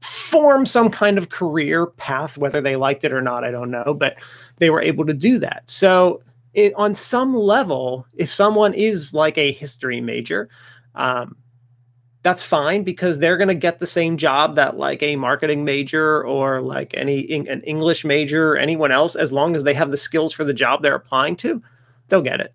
form 0.01 0.65
some 0.65 0.89
kind 0.89 1.17
of 1.17 1.29
career 1.29 1.87
path, 1.87 2.37
whether 2.37 2.61
they 2.61 2.75
liked 2.75 3.03
it 3.03 3.13
or 3.13 3.21
not, 3.21 3.43
I 3.43 3.51
don't 3.51 3.71
know, 3.71 3.93
but 3.93 4.17
they 4.57 4.69
were 4.69 4.81
able 4.81 5.05
to 5.05 5.13
do 5.13 5.39
that. 5.39 5.63
So 5.65 6.21
it, 6.53 6.73
on 6.75 6.95
some 6.95 7.35
level, 7.35 8.05
if 8.15 8.31
someone 8.31 8.73
is 8.73 9.13
like 9.13 9.37
a 9.37 9.51
history 9.51 10.01
major, 10.01 10.49
um, 10.95 11.35
that's 12.23 12.43
fine 12.43 12.83
because 12.83 13.19
they're 13.19 13.37
going 13.37 13.47
to 13.47 13.53
get 13.53 13.79
the 13.79 13.87
same 13.87 14.17
job 14.17 14.55
that 14.55 14.77
like 14.77 15.01
a 15.03 15.15
marketing 15.15 15.63
major 15.63 16.23
or 16.25 16.61
like 16.61 16.93
any 16.95 17.31
an 17.47 17.61
English 17.61 18.03
major 18.03 18.53
or 18.53 18.57
anyone 18.57 18.91
else, 18.91 19.15
as 19.15 19.31
long 19.31 19.55
as 19.55 19.63
they 19.63 19.73
have 19.73 19.91
the 19.91 19.97
skills 19.97 20.33
for 20.33 20.43
the 20.43 20.53
job 20.53 20.81
they're 20.81 20.95
applying 20.95 21.35
to, 21.37 21.61
they'll 22.09 22.21
get 22.21 22.41
it. 22.41 22.53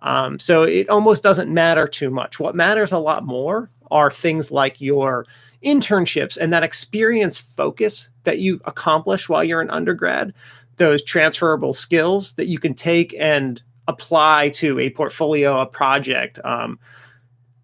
Um, 0.00 0.38
so 0.38 0.62
it 0.62 0.88
almost 0.88 1.22
doesn't 1.22 1.52
matter 1.52 1.86
too 1.86 2.10
much. 2.10 2.38
What 2.40 2.54
matters 2.54 2.92
a 2.92 2.98
lot 2.98 3.24
more 3.24 3.70
are 3.90 4.10
things 4.10 4.50
like 4.50 4.80
your 4.80 5.26
internships 5.64 6.36
and 6.36 6.52
that 6.52 6.62
experience 6.62 7.38
focus 7.38 8.10
that 8.24 8.38
you 8.38 8.60
accomplish 8.64 9.28
while 9.28 9.42
you're 9.42 9.60
an 9.60 9.70
undergrad, 9.70 10.32
those 10.76 11.02
transferable 11.02 11.72
skills 11.72 12.34
that 12.34 12.46
you 12.46 12.58
can 12.58 12.74
take 12.74 13.14
and 13.18 13.60
apply 13.88 14.50
to 14.50 14.78
a 14.78 14.90
portfolio, 14.90 15.60
a 15.60 15.66
project 15.66 16.38
um, 16.44 16.78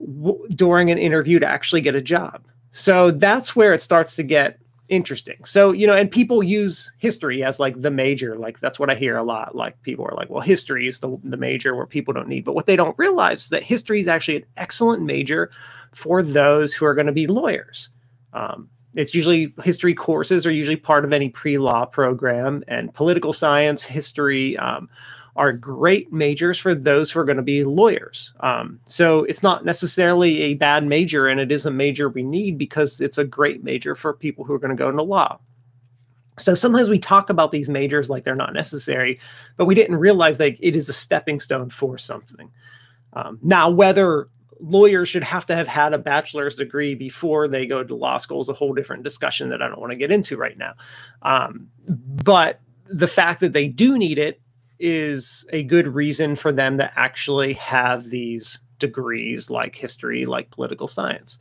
w- 0.07 0.49
during 0.51 0.91
an 0.91 0.99
interview 0.99 1.39
to 1.39 1.47
actually 1.47 1.81
get 1.81 1.95
a 1.95 2.03
job. 2.03 2.45
So 2.71 3.11
that's 3.11 3.55
where 3.55 3.73
it 3.73 3.83
starts 3.83 4.17
to 4.17 4.23
get 4.23 4.59
interesting. 4.89 5.43
So, 5.45 5.73
you 5.73 5.87
know, 5.87 5.95
and 5.95 6.11
people 6.11 6.43
use 6.43 6.93
history 6.99 7.43
as 7.43 7.59
like 7.59 7.81
the 7.81 7.91
major, 7.91 8.37
like 8.37 8.61
that's 8.61 8.79
what 8.79 8.91
I 8.91 8.95
hear 8.95 9.17
a 9.17 9.23
lot. 9.23 9.55
Like 9.55 9.81
people 9.83 10.05
are 10.05 10.15
like, 10.15 10.29
well, 10.29 10.43
history 10.43 10.87
is 10.87 11.01
the, 11.01 11.17
the 11.25 11.37
major 11.37 11.75
where 11.75 11.87
people 11.87 12.13
don't 12.13 12.29
need. 12.29 12.45
But 12.45 12.55
what 12.55 12.67
they 12.67 12.77
don't 12.77 12.99
realize 12.99 13.45
is 13.45 13.49
that 13.49 13.63
history 13.63 14.01
is 14.01 14.09
actually 14.09 14.37
an 14.37 14.47
excellent 14.57 15.03
major 15.03 15.51
for 15.93 16.23
those 16.23 16.75
who 16.75 16.85
are 16.85 16.95
going 16.95 17.07
to 17.07 17.13
be 17.13 17.27
lawyers. 17.27 17.89
Um, 18.33 18.69
it's 18.95 19.15
usually 19.15 19.55
history 19.63 19.95
courses 19.95 20.47
are 20.47 20.53
usually 20.53 20.77
part 20.77 21.05
of 21.05 21.13
any 21.13 21.29
pre-law 21.29 21.87
program 21.87 22.63
and 22.69 22.93
political 22.95 23.33
science, 23.33 23.85
history, 23.85 24.57
um, 24.59 24.89
are 25.37 25.53
great 25.53 26.13
majors 26.13 26.59
for 26.59 26.75
those 26.75 27.11
who 27.11 27.19
are 27.19 27.25
going 27.25 27.37
to 27.37 27.43
be 27.43 27.65
lawyers. 27.65 28.33
Um, 28.41 28.79
so 28.87 29.25
it's 29.25 29.43
not 29.43 29.65
necessarily 29.65 30.43
a 30.43 30.55
bad 30.55 30.87
major, 30.87 31.27
and 31.27 31.41
it 31.41 31.51
is 31.51 31.67
a 31.67 31.71
major 31.71 32.09
we 32.09 32.23
need 32.23 32.57
because 32.57 33.01
it's 33.01 33.19
a 33.19 33.25
great 33.25 33.65
major 33.65 33.95
for 33.95 34.13
people 34.13 34.45
who 34.45 34.53
are 34.53 34.59
going 34.59 34.77
to 34.77 34.81
go 34.81 34.89
into 34.89 35.03
law. 35.03 35.39
So 36.39 36.55
sometimes 36.55 36.89
we 36.89 36.99
talk 36.99 37.31
about 37.31 37.53
these 37.53 37.69
majors 37.69 38.11
like 38.11 38.25
they're 38.25 38.35
not 38.35 38.55
necessary, 38.55 39.21
but 39.57 39.67
we 39.67 39.75
didn't 39.75 39.97
realize 39.97 40.39
that 40.39 40.57
it 40.61 40.77
is 40.77 40.89
a 40.89 40.93
stepping 40.93 41.41
stone 41.41 41.71
for 41.71 41.97
something. 41.99 42.51
Um, 43.13 43.39
now, 43.43 43.71
whether 43.71 44.29
lawyers 44.61 45.09
should 45.09 45.23
have 45.23 45.47
to 45.47 45.55
have 45.55 45.69
had 45.69 45.93
a 45.93 45.99
bachelor's 45.99 46.57
degree 46.57 46.95
before 46.95 47.49
they 47.49 47.67
go 47.67 47.85
to 47.85 47.95
law 47.95 48.17
school 48.17 48.41
is 48.41 48.49
a 48.49 48.53
whole 48.53 48.73
different 48.73 49.03
discussion 49.03 49.49
that 49.51 49.63
I 49.63 49.69
don't 49.69 49.81
want 49.81 49.91
to 49.93 49.97
get 49.97 50.13
into 50.13 50.37
right 50.37 50.57
now. 50.57 50.75
Um, 51.23 51.69
but 51.87 52.61
the 52.87 53.09
fact 53.09 53.41
that 53.41 53.53
they 53.53 53.69
do 53.69 53.99
need 53.99 54.19
it 54.19 54.41
is 54.79 55.47
a 55.53 55.63
good 55.63 55.89
reason 55.89 56.37
for 56.37 56.53
them 56.53 56.79
to 56.79 56.99
actually 56.99 57.55
have 57.55 58.11
these 58.11 58.59
degrees 58.79 59.51
like 59.51 59.75
history, 59.75 60.27
like 60.27 60.51
political 60.51 60.89
science? 60.89 61.39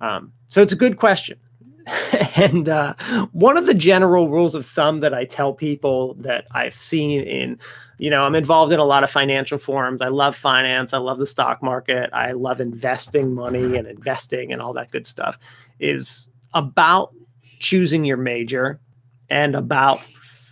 Um, 0.00 0.32
so 0.48 0.62
it's 0.62 0.72
a 0.72 0.76
good 0.76 0.96
question. 0.96 1.38
and 2.36 2.68
uh, 2.68 2.94
one 3.32 3.56
of 3.56 3.66
the 3.66 3.74
general 3.74 4.28
rules 4.28 4.54
of 4.54 4.66
thumb 4.66 5.00
that 5.00 5.14
I 5.14 5.24
tell 5.24 5.52
people 5.52 6.14
that 6.14 6.46
I've 6.52 6.76
seen 6.76 7.22
in, 7.22 7.58
you 7.98 8.10
know, 8.10 8.24
I'm 8.24 8.34
involved 8.34 8.72
in 8.72 8.80
a 8.80 8.84
lot 8.84 9.04
of 9.04 9.10
financial 9.10 9.58
forums. 9.58 10.02
I 10.02 10.08
love 10.08 10.36
finance. 10.36 10.94
I 10.94 10.98
love 10.98 11.18
the 11.18 11.26
stock 11.26 11.62
market. 11.62 12.10
I 12.12 12.32
love 12.32 12.60
investing 12.60 13.34
money 13.34 13.76
and 13.76 13.86
investing 13.86 14.52
and 14.52 14.60
all 14.60 14.72
that 14.74 14.90
good 14.90 15.06
stuff. 15.06 15.38
Is 15.78 16.28
about 16.54 17.12
choosing 17.58 18.04
your 18.04 18.16
major 18.16 18.80
and 19.28 19.54
about 19.54 20.00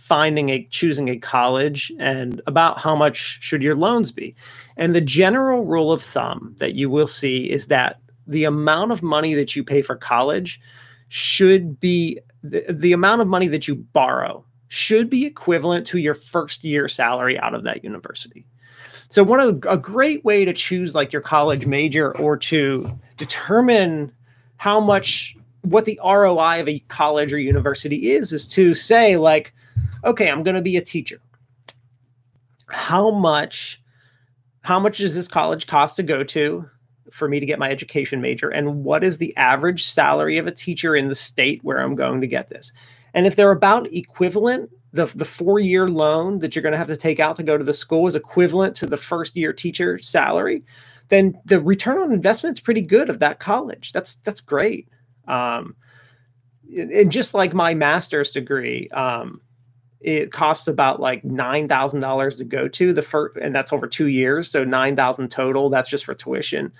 finding 0.09 0.49
a 0.49 0.65
choosing 0.71 1.07
a 1.07 1.17
college 1.17 1.91
and 1.99 2.41
about 2.47 2.79
how 2.79 2.95
much 2.95 3.37
should 3.41 3.61
your 3.61 3.75
loans 3.75 4.11
be. 4.11 4.35
And 4.75 4.95
the 4.95 5.01
general 5.01 5.63
rule 5.63 5.91
of 5.91 6.01
thumb 6.01 6.55
that 6.57 6.73
you 6.73 6.89
will 6.89 7.07
see 7.07 7.49
is 7.49 7.67
that 7.67 8.01
the 8.25 8.43
amount 8.43 8.91
of 8.91 9.03
money 9.03 9.35
that 9.35 9.55
you 9.55 9.63
pay 9.63 9.83
for 9.83 9.95
college 9.95 10.59
should 11.09 11.79
be 11.79 12.19
the, 12.41 12.65
the 12.69 12.91
amount 12.91 13.21
of 13.21 13.27
money 13.27 13.47
that 13.49 13.67
you 13.67 13.75
borrow 13.75 14.43
should 14.67 15.11
be 15.11 15.25
equivalent 15.25 15.85
to 15.87 15.99
your 15.99 16.15
first 16.15 16.63
year 16.63 16.87
salary 16.87 17.37
out 17.39 17.53
of 17.53 17.63
that 17.63 17.83
university. 17.83 18.47
So 19.09 19.23
one 19.23 19.39
of 19.39 19.63
a 19.67 19.77
great 19.77 20.25
way 20.25 20.43
to 20.43 20.53
choose 20.53 20.95
like 20.95 21.13
your 21.13 21.21
college 21.21 21.65
major 21.67 22.17
or 22.17 22.35
to 22.37 22.99
determine 23.17 24.11
how 24.57 24.79
much 24.79 25.35
what 25.61 25.85
the 25.85 25.99
ROI 26.03 26.61
of 26.61 26.67
a 26.67 26.79
college 26.87 27.31
or 27.31 27.39
university 27.39 28.11
is 28.11 28.33
is 28.33 28.47
to 28.47 28.73
say 28.73 29.17
like 29.17 29.53
okay, 30.03 30.29
I'm 30.29 30.43
going 30.43 30.55
to 30.55 30.61
be 30.61 30.77
a 30.77 30.81
teacher. 30.81 31.21
How 32.67 33.11
much 33.11 33.81
how 34.61 34.79
much 34.79 34.97
does 34.97 35.15
this 35.15 35.27
college 35.27 35.67
cost 35.67 35.95
to 35.95 36.03
go 36.03 36.23
to 36.23 36.69
for 37.11 37.27
me 37.27 37.39
to 37.39 37.45
get 37.45 37.59
my 37.59 37.71
education 37.71 38.21
major 38.21 38.49
and 38.49 38.83
what 38.83 39.03
is 39.03 39.17
the 39.17 39.35
average 39.37 39.85
salary 39.85 40.37
of 40.37 40.45
a 40.45 40.51
teacher 40.51 40.95
in 40.95 41.07
the 41.07 41.15
state 41.15 41.63
where 41.63 41.79
I'm 41.79 41.95
going 41.95 42.21
to 42.21 42.27
get 42.27 42.49
this? 42.49 42.71
And 43.13 43.25
if 43.25 43.35
they're 43.35 43.51
about 43.51 43.91
equivalent, 43.93 44.69
the, 44.93 45.05
the 45.15 45.25
four 45.25 45.59
year 45.59 45.87
loan 45.87 46.39
that 46.39 46.55
you're 46.55 46.63
going 46.63 46.73
to 46.73 46.77
have 46.77 46.87
to 46.87 46.97
take 46.97 47.19
out 47.19 47.35
to 47.37 47.43
go 47.43 47.57
to 47.57 47.63
the 47.63 47.73
school 47.73 48.07
is 48.07 48.15
equivalent 48.15 48.75
to 48.77 48.85
the 48.85 48.97
first 48.97 49.35
year 49.35 49.53
teacher 49.53 49.97
salary, 49.99 50.63
then 51.09 51.39
the 51.45 51.59
return 51.59 51.99
on 51.99 52.11
investment 52.11 52.57
is 52.57 52.61
pretty 52.61 52.81
good 52.81 53.09
of 53.09 53.19
that 53.19 53.39
college. 53.39 53.91
That's 53.91 54.15
that's 54.23 54.41
great. 54.41 54.87
Um, 55.27 55.75
and 56.75 57.11
just 57.11 57.33
like 57.33 57.53
my 57.53 57.73
master's 57.73 58.31
degree, 58.31 58.89
um, 58.89 59.41
it 60.01 60.31
costs 60.31 60.67
about 60.67 60.99
like 60.99 61.23
nine 61.23 61.67
thousand 61.67 61.99
dollars 61.99 62.37
to 62.37 62.43
go 62.43 62.67
to 62.67 62.93
the 62.93 63.01
first, 63.01 63.37
and 63.37 63.53
that's 63.53 63.73
over 63.73 63.87
two 63.87 64.07
years, 64.07 64.49
so 64.49 64.63
nine 64.63 64.95
thousand 64.95 65.29
total. 65.29 65.69
That's 65.69 65.89
just 65.89 66.05
for 66.05 66.13
tuition. 66.13 66.71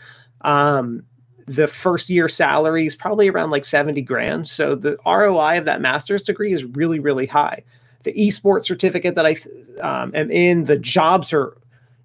Um, 0.42 1.04
the 1.50 1.66
first 1.68 2.10
year 2.10 2.30
salary 2.30 2.86
is 2.86 2.96
probably 2.96 3.28
around 3.28 3.50
like 3.50 3.66
70 3.66 4.04
grand. 4.04 4.48
So 4.48 4.76
the 4.76 4.98
ROI 5.04 5.58
of 5.58 5.66
that 5.66 5.82
master's 5.82 6.22
degree 6.22 6.54
is 6.54 6.64
really, 6.64 7.00
really 7.00 7.26
high. 7.26 7.64
The 8.04 8.14
esports 8.14 8.66
certificate 8.66 9.16
that 9.16 9.26
I 9.26 9.36
um, 9.82 10.12
am 10.14 10.30
in, 10.30 10.66
the 10.66 10.78
jobs 10.78 11.34
are 11.34 11.58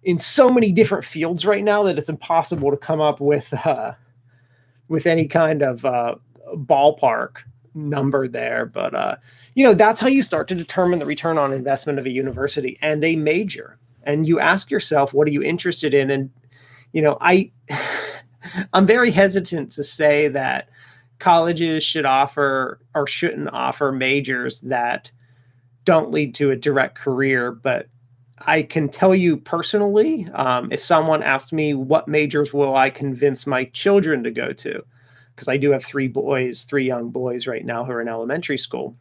in 0.02 0.18
so 0.18 0.48
many 0.48 0.72
different 0.72 1.04
fields 1.04 1.44
right 1.44 1.62
now 1.62 1.82
that 1.82 1.98
it's 1.98 2.08
impossible 2.08 2.70
to 2.70 2.76
come 2.78 3.02
up 3.02 3.20
with 3.20 3.52
uh, 3.66 3.92
with 4.88 5.06
any 5.06 5.26
kind 5.26 5.62
of 5.62 5.84
uh, 5.84 6.14
ballpark 6.54 7.42
number 7.74 8.28
there. 8.28 8.66
But 8.66 8.94
uh, 8.94 9.16
you 9.54 9.64
know, 9.64 9.74
that's 9.74 10.00
how 10.00 10.08
you 10.08 10.22
start 10.22 10.48
to 10.48 10.54
determine 10.54 10.98
the 10.98 11.06
return 11.06 11.38
on 11.38 11.52
investment 11.52 11.98
of 11.98 12.06
a 12.06 12.10
university 12.10 12.78
and 12.80 13.04
a 13.04 13.16
major. 13.16 13.78
And 14.04 14.26
you 14.28 14.38
ask 14.38 14.70
yourself, 14.70 15.14
what 15.14 15.26
are 15.26 15.32
you 15.32 15.42
interested 15.42 15.94
in? 15.94 16.10
And 16.10 16.30
you 16.92 17.02
know, 17.02 17.18
I 17.20 17.50
I'm 18.72 18.86
very 18.86 19.10
hesitant 19.10 19.72
to 19.72 19.84
say 19.84 20.28
that 20.28 20.68
colleges 21.18 21.82
should 21.82 22.04
offer 22.04 22.80
or 22.94 23.06
shouldn't 23.06 23.48
offer 23.52 23.92
majors 23.92 24.60
that 24.62 25.10
don't 25.84 26.10
lead 26.10 26.34
to 26.36 26.50
a 26.50 26.56
direct 26.56 26.96
career, 26.96 27.52
but 27.52 27.88
I 28.46 28.62
can 28.62 28.88
tell 28.88 29.14
you 29.14 29.36
personally, 29.36 30.28
um, 30.34 30.70
if 30.72 30.82
someone 30.82 31.22
asked 31.22 31.52
me 31.52 31.72
what 31.74 32.08
majors 32.08 32.52
will 32.52 32.76
I 32.76 32.90
convince 32.90 33.46
my 33.46 33.64
children 33.66 34.22
to 34.24 34.30
go 34.30 34.52
to, 34.52 34.84
because 35.34 35.48
I 35.48 35.56
do 35.56 35.70
have 35.70 35.84
three 35.84 36.08
boys, 36.08 36.64
three 36.64 36.86
young 36.86 37.10
boys 37.10 37.46
right 37.46 37.64
now 37.64 37.84
who 37.84 37.92
are 37.92 38.00
in 38.00 38.08
elementary 38.08 38.58
school. 38.58 38.96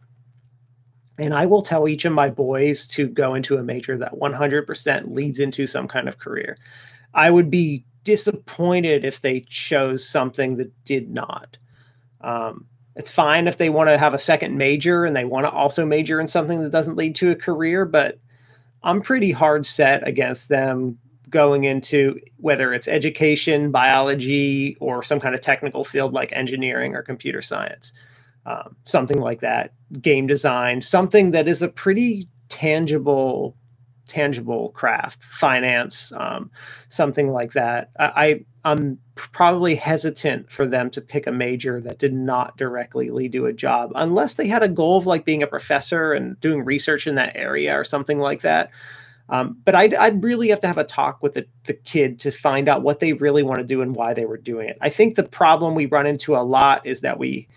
And 1.19 1.33
I 1.33 1.45
will 1.45 1.61
tell 1.61 1.87
each 1.87 2.05
of 2.05 2.13
my 2.13 2.29
boys 2.29 2.87
to 2.89 3.07
go 3.07 3.35
into 3.35 3.57
a 3.57 3.63
major 3.63 3.97
that 3.97 4.13
100% 4.13 5.13
leads 5.13 5.39
into 5.39 5.67
some 5.67 5.87
kind 5.87 6.07
of 6.07 6.17
career. 6.17 6.57
I 7.13 7.29
would 7.29 7.51
be 7.51 7.85
disappointed 8.03 9.05
if 9.05 9.21
they 9.21 9.41
chose 9.41 10.07
something 10.07 10.57
that 10.57 10.71
did 10.85 11.11
not. 11.11 11.57
Um, 12.21 12.65
it's 12.95 13.11
fine 13.11 13.47
if 13.47 13.57
they 13.57 13.69
want 13.69 13.89
to 13.89 13.97
have 13.97 14.13
a 14.13 14.19
second 14.19 14.57
major 14.57 15.05
and 15.05 15.15
they 15.15 15.25
want 15.25 15.45
to 15.45 15.51
also 15.51 15.85
major 15.85 16.19
in 16.19 16.27
something 16.27 16.61
that 16.61 16.71
doesn't 16.71 16.97
lead 16.97 17.15
to 17.15 17.31
a 17.31 17.35
career, 17.35 17.85
but 17.85 18.19
I'm 18.83 19.01
pretty 19.01 19.31
hard 19.31 19.65
set 19.65 20.07
against 20.07 20.49
them 20.49 20.97
going 21.33 21.65
into 21.65 22.17
whether 22.37 22.73
it's 22.73 22.87
education, 22.87 23.71
biology, 23.71 24.77
or 24.79 25.03
some 25.03 25.19
kind 25.19 25.35
of 25.35 25.41
technical 25.41 25.83
field 25.83 26.13
like 26.13 26.31
engineering 26.31 26.95
or 26.95 27.03
computer 27.03 27.41
science, 27.41 27.91
um, 28.45 28.77
something 28.85 29.19
like 29.19 29.41
that, 29.41 29.73
game 30.01 30.27
design, 30.27 30.81
something 30.81 31.31
that 31.31 31.49
is 31.49 31.61
a 31.61 31.67
pretty 31.67 32.29
tangible 32.49 33.57
tangible 34.07 34.69
craft, 34.71 35.23
finance, 35.23 36.11
um, 36.17 36.51
something 36.89 37.31
like 37.31 37.53
that. 37.53 37.89
I, 37.97 38.45
I'm 38.65 38.99
probably 39.15 39.75
hesitant 39.75 40.51
for 40.51 40.67
them 40.67 40.89
to 40.91 41.01
pick 41.01 41.25
a 41.25 41.31
major 41.31 41.81
that 41.81 41.99
did 41.99 42.13
not 42.13 42.57
directly 42.57 43.09
lead 43.09 43.31
to 43.33 43.47
a 43.47 43.53
job, 43.53 43.91
unless 43.95 44.35
they 44.35 44.47
had 44.47 44.63
a 44.63 44.67
goal 44.69 44.97
of 44.97 45.07
like 45.07 45.25
being 45.25 45.43
a 45.43 45.47
professor 45.47 46.13
and 46.13 46.39
doing 46.41 46.63
research 46.63 47.07
in 47.07 47.15
that 47.15 47.35
area 47.35 47.73
or 47.77 47.83
something 47.83 48.19
like 48.19 48.41
that. 48.41 48.69
Um, 49.29 49.57
but 49.63 49.73
I'd, 49.73 49.93
I'd 49.93 50.23
really 50.23 50.49
have 50.49 50.59
to 50.62 50.67
have 50.67 50.77
a 50.77 50.83
talk 50.83 51.23
with 51.23 51.33
the, 51.33 51.45
the 51.65 51.73
kid 51.73 52.19
to 52.19 52.31
find 52.31 52.67
out 52.67 52.83
what 52.83 52.99
they 52.99 53.13
really 53.13 53.41
want 53.41 53.59
to 53.59 53.65
do 53.65 53.81
and 53.81 53.95
why 53.95 54.13
they 54.13 54.25
were 54.25 54.38
doing 54.38 54.67
it. 54.67 54.77
I 54.81 54.89
think 54.89 55.15
the 55.15 55.23
problem 55.23 55.75
we 55.75 55.86
run 55.86 56.05
into 56.05 56.36
a 56.36 56.43
lot 56.43 56.86
is 56.86 57.01
that 57.01 57.19
we 57.19 57.47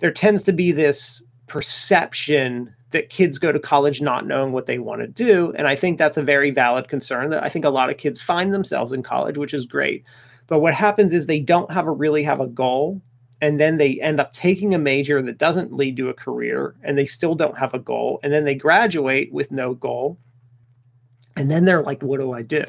there 0.00 0.10
tends 0.10 0.42
to 0.42 0.52
be 0.52 0.72
this 0.72 1.22
perception 1.46 2.74
that 2.90 3.08
kids 3.08 3.38
go 3.38 3.52
to 3.52 3.60
college 3.60 4.00
not 4.00 4.26
knowing 4.26 4.52
what 4.52 4.66
they 4.66 4.78
want 4.78 5.00
to 5.00 5.06
do. 5.06 5.52
And 5.56 5.66
I 5.66 5.76
think 5.76 5.96
that's 5.96 6.16
a 6.16 6.22
very 6.22 6.50
valid 6.50 6.88
concern 6.88 7.30
that 7.30 7.42
I 7.42 7.48
think 7.48 7.64
a 7.64 7.70
lot 7.70 7.88
of 7.88 7.96
kids 7.96 8.20
find 8.20 8.52
themselves 8.52 8.92
in 8.92 9.02
college, 9.02 9.38
which 9.38 9.54
is 9.54 9.64
great. 9.64 10.04
But 10.48 10.58
what 10.58 10.74
happens 10.74 11.12
is 11.12 11.26
they 11.26 11.40
don't 11.40 11.70
have 11.70 11.86
a 11.86 11.92
really 11.92 12.22
have 12.24 12.40
a 12.40 12.46
goal. 12.46 13.00
And 13.40 13.58
then 13.58 13.78
they 13.78 14.00
end 14.00 14.20
up 14.20 14.32
taking 14.32 14.74
a 14.74 14.78
major 14.78 15.20
that 15.22 15.38
doesn't 15.38 15.72
lead 15.72 15.96
to 15.96 16.08
a 16.08 16.14
career 16.14 16.74
and 16.82 16.96
they 16.96 17.06
still 17.06 17.34
don't 17.34 17.58
have 17.58 17.74
a 17.74 17.78
goal. 17.78 18.20
And 18.22 18.32
then 18.32 18.44
they 18.44 18.54
graduate 18.54 19.32
with 19.32 19.50
no 19.50 19.74
goal. 19.74 20.18
And 21.36 21.50
then 21.50 21.64
they're 21.64 21.82
like, 21.82 22.02
what 22.02 22.20
do 22.20 22.32
I 22.32 22.42
do? 22.42 22.64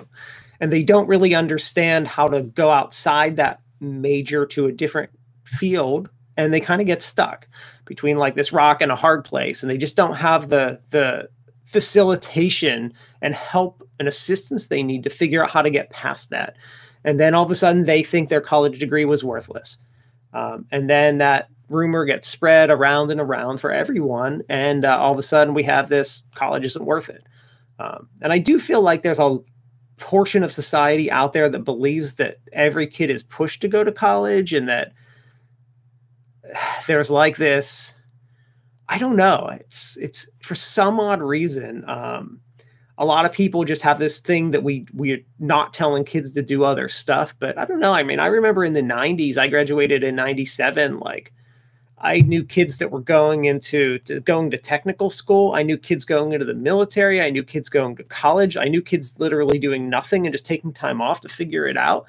And 0.60 0.72
they 0.72 0.84
don't 0.84 1.08
really 1.08 1.36
understand 1.36 2.08
how 2.08 2.28
to 2.28 2.44
go 2.44 2.70
outside 2.70 3.36
that 3.38 3.60
major 3.80 4.46
to 4.48 4.68
a 4.68 4.72
different 4.72 5.12
field. 5.44 6.10
And 6.38 6.54
they 6.54 6.62
kind 6.62 6.82
of 6.82 6.88
get 6.88 7.02
stuck 7.02 7.48
between 7.86 8.18
like 8.18 8.36
this 8.36 8.54
rock 8.54 8.82
and 8.82 8.92
a 8.92 8.96
hard 8.96 9.26
place. 9.26 9.62
And 9.62 9.70
they 9.70 9.78
just 9.78 9.96
don't 9.96 10.16
have 10.16 10.50
the, 10.50 10.80
the, 10.92 11.30
facilitation 11.74 12.94
and 13.24 13.34
help 13.34 13.82
and 13.98 14.08
assistance 14.08 14.68
they 14.68 14.84
need 14.84 15.04
to 15.04 15.10
figure 15.10 15.44
out 15.44 15.50
how 15.50 15.62
to 15.62 15.72
get 15.72 15.90
past 15.90 16.30
that. 16.30 16.56
And 17.04 17.20
then 17.20 17.34
all 17.34 17.44
of 17.44 17.50
a 17.50 17.56
sudden 17.56 17.86
they 17.86 18.04
think 18.04 18.30
their 18.30 18.42
college 18.42 18.78
degree 18.78 19.06
was 19.06 19.24
worthless. 19.24 19.78
Um, 20.34 20.68
and 20.72 20.88
then 20.88 21.18
that 21.18 21.50
rumor 21.70 22.06
gets 22.06 22.28
spread 22.28 22.70
around 22.70 23.10
and 23.10 23.20
around 23.20 23.58
for 23.58 23.72
everyone. 23.72 24.44
And 24.50 24.86
uh, 24.86 25.00
all 25.00 25.12
of 25.12 25.18
a 25.18 25.24
sudden 25.24 25.56
we 25.56 25.64
have 25.64 25.90
this 25.90 26.22
college 26.36 26.64
isn't 26.64 26.86
worth 26.86 27.10
it. 27.10 27.24
Um, 27.80 28.08
and 28.22 28.32
I 28.32 28.38
do 28.38 28.60
feel 28.60 28.82
like 28.82 29.02
there's 29.02 29.20
a 29.20 29.38
portion 29.98 30.44
of 30.44 30.52
society 30.52 31.10
out 31.10 31.34
there 31.34 31.50
that 31.50 31.60
believes 31.60 32.16
that 32.16 32.38
every 32.52 32.88
kid 32.88 33.10
is 33.10 33.24
pushed 33.24 33.62
to 33.62 33.68
go 33.68 33.84
to 33.84 33.92
college 33.92 34.54
and 34.54 34.68
that 34.68 34.94
there's 36.88 37.10
like 37.10 37.38
this 37.38 37.94
I 38.90 38.98
don't 38.98 39.16
know. 39.16 39.50
It's 39.60 39.98
it's 39.98 40.30
for 40.42 40.56
some 40.56 41.00
odd 41.00 41.22
reason. 41.22 41.88
Um, 41.90 42.40
a 42.98 43.06
lot 43.06 43.26
of 43.26 43.32
people 43.32 43.64
just 43.64 43.82
have 43.82 43.98
this 43.98 44.20
thing 44.20 44.52
that 44.52 44.64
we 44.64 44.86
we're 44.94 45.24
not 45.40 45.74
telling 45.74 46.04
kids 46.04 46.34
to 46.34 46.42
do 46.42 46.64
other 46.64 46.90
stuff. 46.90 47.34
But 47.40 47.58
I 47.58 47.66
don't 47.66 47.80
know. 47.80 47.94
I 47.94 48.04
mean, 48.04 48.20
I 48.20 48.28
remember 48.28 48.64
in 48.64 48.74
the 48.74 48.82
'90s, 48.82 49.38
I 49.38 49.48
graduated 49.48 50.04
in 50.04 50.16
'97. 50.16 51.00
Like, 51.00 51.34
I 52.04 52.20
knew 52.22 52.44
kids 52.44 52.78
that 52.78 52.92
were 52.92 53.00
going 53.00 53.46
into 53.46 53.98
to 54.00 54.20
going 54.20 54.52
to 54.52 54.58
technical 54.58 55.10
school. 55.10 55.54
I 55.54 55.64
knew 55.64 55.78
kids 55.78 56.04
going 56.06 56.34
into 56.34 56.46
the 56.46 56.54
military. 56.54 57.22
I 57.22 57.30
knew 57.30 57.44
kids 57.44 57.70
going 57.70 57.96
to 57.96 58.04
college. 58.04 58.58
I 58.58 58.66
knew 58.66 58.82
kids 58.82 59.16
literally 59.20 59.58
doing 59.58 59.90
nothing 59.90 60.26
and 60.26 60.34
just 60.34 60.46
taking 60.46 60.74
time 60.74 61.02
off 61.02 61.22
to 61.22 61.30
figure 61.30 61.66
it 61.66 61.78
out. 61.78 62.06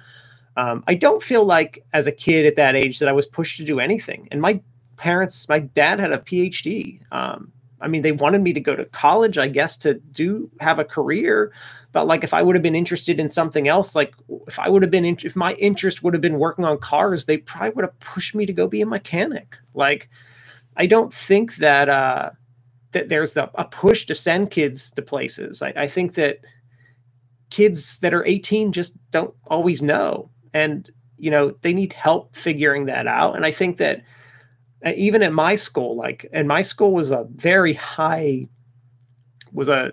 Um, 0.56 0.82
I 0.88 0.94
don't 0.94 1.22
feel 1.22 1.44
like 1.44 1.84
as 1.92 2.06
a 2.06 2.12
kid 2.12 2.44
at 2.44 2.56
that 2.56 2.76
age 2.76 2.98
that 2.98 3.08
I 3.08 3.12
was 3.12 3.26
pushed 3.26 3.56
to 3.58 3.64
do 3.64 3.80
anything. 3.80 4.28
And 4.32 4.40
my 4.40 4.60
parents, 4.96 5.48
my 5.48 5.60
dad 5.60 6.00
had 6.00 6.12
a 6.12 6.18
PhD. 6.18 7.00
Um, 7.12 7.52
I 7.80 7.88
mean, 7.88 8.02
they 8.02 8.12
wanted 8.12 8.42
me 8.42 8.52
to 8.52 8.60
go 8.60 8.74
to 8.74 8.84
college, 8.86 9.38
I 9.38 9.46
guess, 9.48 9.76
to 9.78 9.94
do 9.94 10.50
have 10.60 10.78
a 10.78 10.84
career. 10.84 11.52
But 11.94 12.08
like, 12.08 12.24
if 12.24 12.34
I 12.34 12.42
would 12.42 12.56
have 12.56 12.62
been 12.62 12.74
interested 12.74 13.20
in 13.20 13.30
something 13.30 13.68
else, 13.68 13.94
like 13.94 14.14
if 14.48 14.58
I 14.58 14.68
would 14.68 14.82
have 14.82 14.90
been, 14.90 15.04
in, 15.04 15.16
if 15.22 15.36
my 15.36 15.52
interest 15.52 16.02
would 16.02 16.12
have 16.12 16.20
been 16.20 16.40
working 16.40 16.64
on 16.64 16.76
cars, 16.78 17.24
they 17.24 17.38
probably 17.38 17.70
would 17.70 17.84
have 17.84 17.98
pushed 18.00 18.34
me 18.34 18.46
to 18.46 18.52
go 18.52 18.66
be 18.66 18.82
a 18.82 18.86
mechanic. 18.86 19.56
Like, 19.74 20.10
I 20.76 20.86
don't 20.86 21.14
think 21.14 21.54
that 21.58 21.88
uh, 21.88 22.30
that 22.90 23.10
there's 23.10 23.34
the, 23.34 23.48
a 23.54 23.64
push 23.64 24.06
to 24.06 24.14
send 24.14 24.50
kids 24.50 24.90
to 24.90 25.02
places. 25.02 25.62
I, 25.62 25.72
I 25.76 25.86
think 25.86 26.14
that 26.14 26.40
kids 27.50 27.98
that 28.00 28.12
are 28.12 28.26
18 28.26 28.72
just 28.72 28.94
don't 29.12 29.32
always 29.46 29.80
know, 29.80 30.28
and 30.52 30.90
you 31.16 31.30
know 31.30 31.54
they 31.62 31.72
need 31.72 31.92
help 31.92 32.34
figuring 32.34 32.86
that 32.86 33.06
out. 33.06 33.36
And 33.36 33.46
I 33.46 33.52
think 33.52 33.76
that 33.76 34.02
even 34.84 35.22
at 35.22 35.32
my 35.32 35.54
school, 35.54 35.94
like, 35.94 36.28
and 36.32 36.48
my 36.48 36.62
school 36.62 36.92
was 36.92 37.12
a 37.12 37.24
very 37.36 37.72
high, 37.72 38.48
was 39.52 39.68
a 39.68 39.92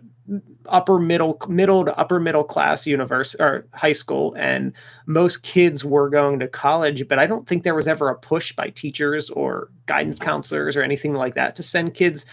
upper 0.67 0.99
middle 0.99 1.39
middle 1.49 1.83
to 1.83 1.97
upper 1.97 2.19
middle 2.19 2.43
class 2.43 2.85
university 2.85 3.41
or 3.41 3.67
high 3.73 3.91
school 3.91 4.33
and 4.37 4.71
most 5.07 5.43
kids 5.43 5.83
were 5.83 6.09
going 6.09 6.39
to 6.39 6.47
college 6.47 7.07
but 7.07 7.19
i 7.19 7.25
don't 7.25 7.47
think 7.47 7.63
there 7.63 7.75
was 7.75 7.87
ever 7.87 8.07
a 8.07 8.15
push 8.15 8.53
by 8.53 8.69
teachers 8.69 9.29
or 9.31 9.69
guidance 9.87 10.19
counselors 10.19 10.77
or 10.77 10.83
anything 10.83 11.13
like 11.13 11.33
that 11.33 11.55
to 11.55 11.63
send 11.63 11.93
kids 11.95 12.25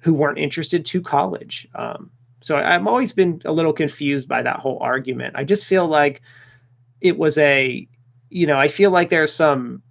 who 0.00 0.14
weren't 0.14 0.38
interested 0.38 0.86
to 0.86 1.02
college. 1.02 1.66
Um, 1.74 2.10
so 2.40 2.56
i've 2.56 2.86
always 2.86 3.12
been 3.12 3.42
a 3.44 3.52
little 3.52 3.72
confused 3.72 4.28
by 4.28 4.42
that 4.42 4.60
whole 4.60 4.78
argument. 4.80 5.34
I 5.36 5.44
just 5.44 5.64
feel 5.64 5.86
like 5.86 6.22
it 7.00 7.18
was 7.18 7.36
a 7.38 7.86
you 8.30 8.46
know 8.46 8.58
i 8.58 8.68
feel 8.68 8.90
like 8.90 9.10
there's 9.10 9.32
some 9.32 9.82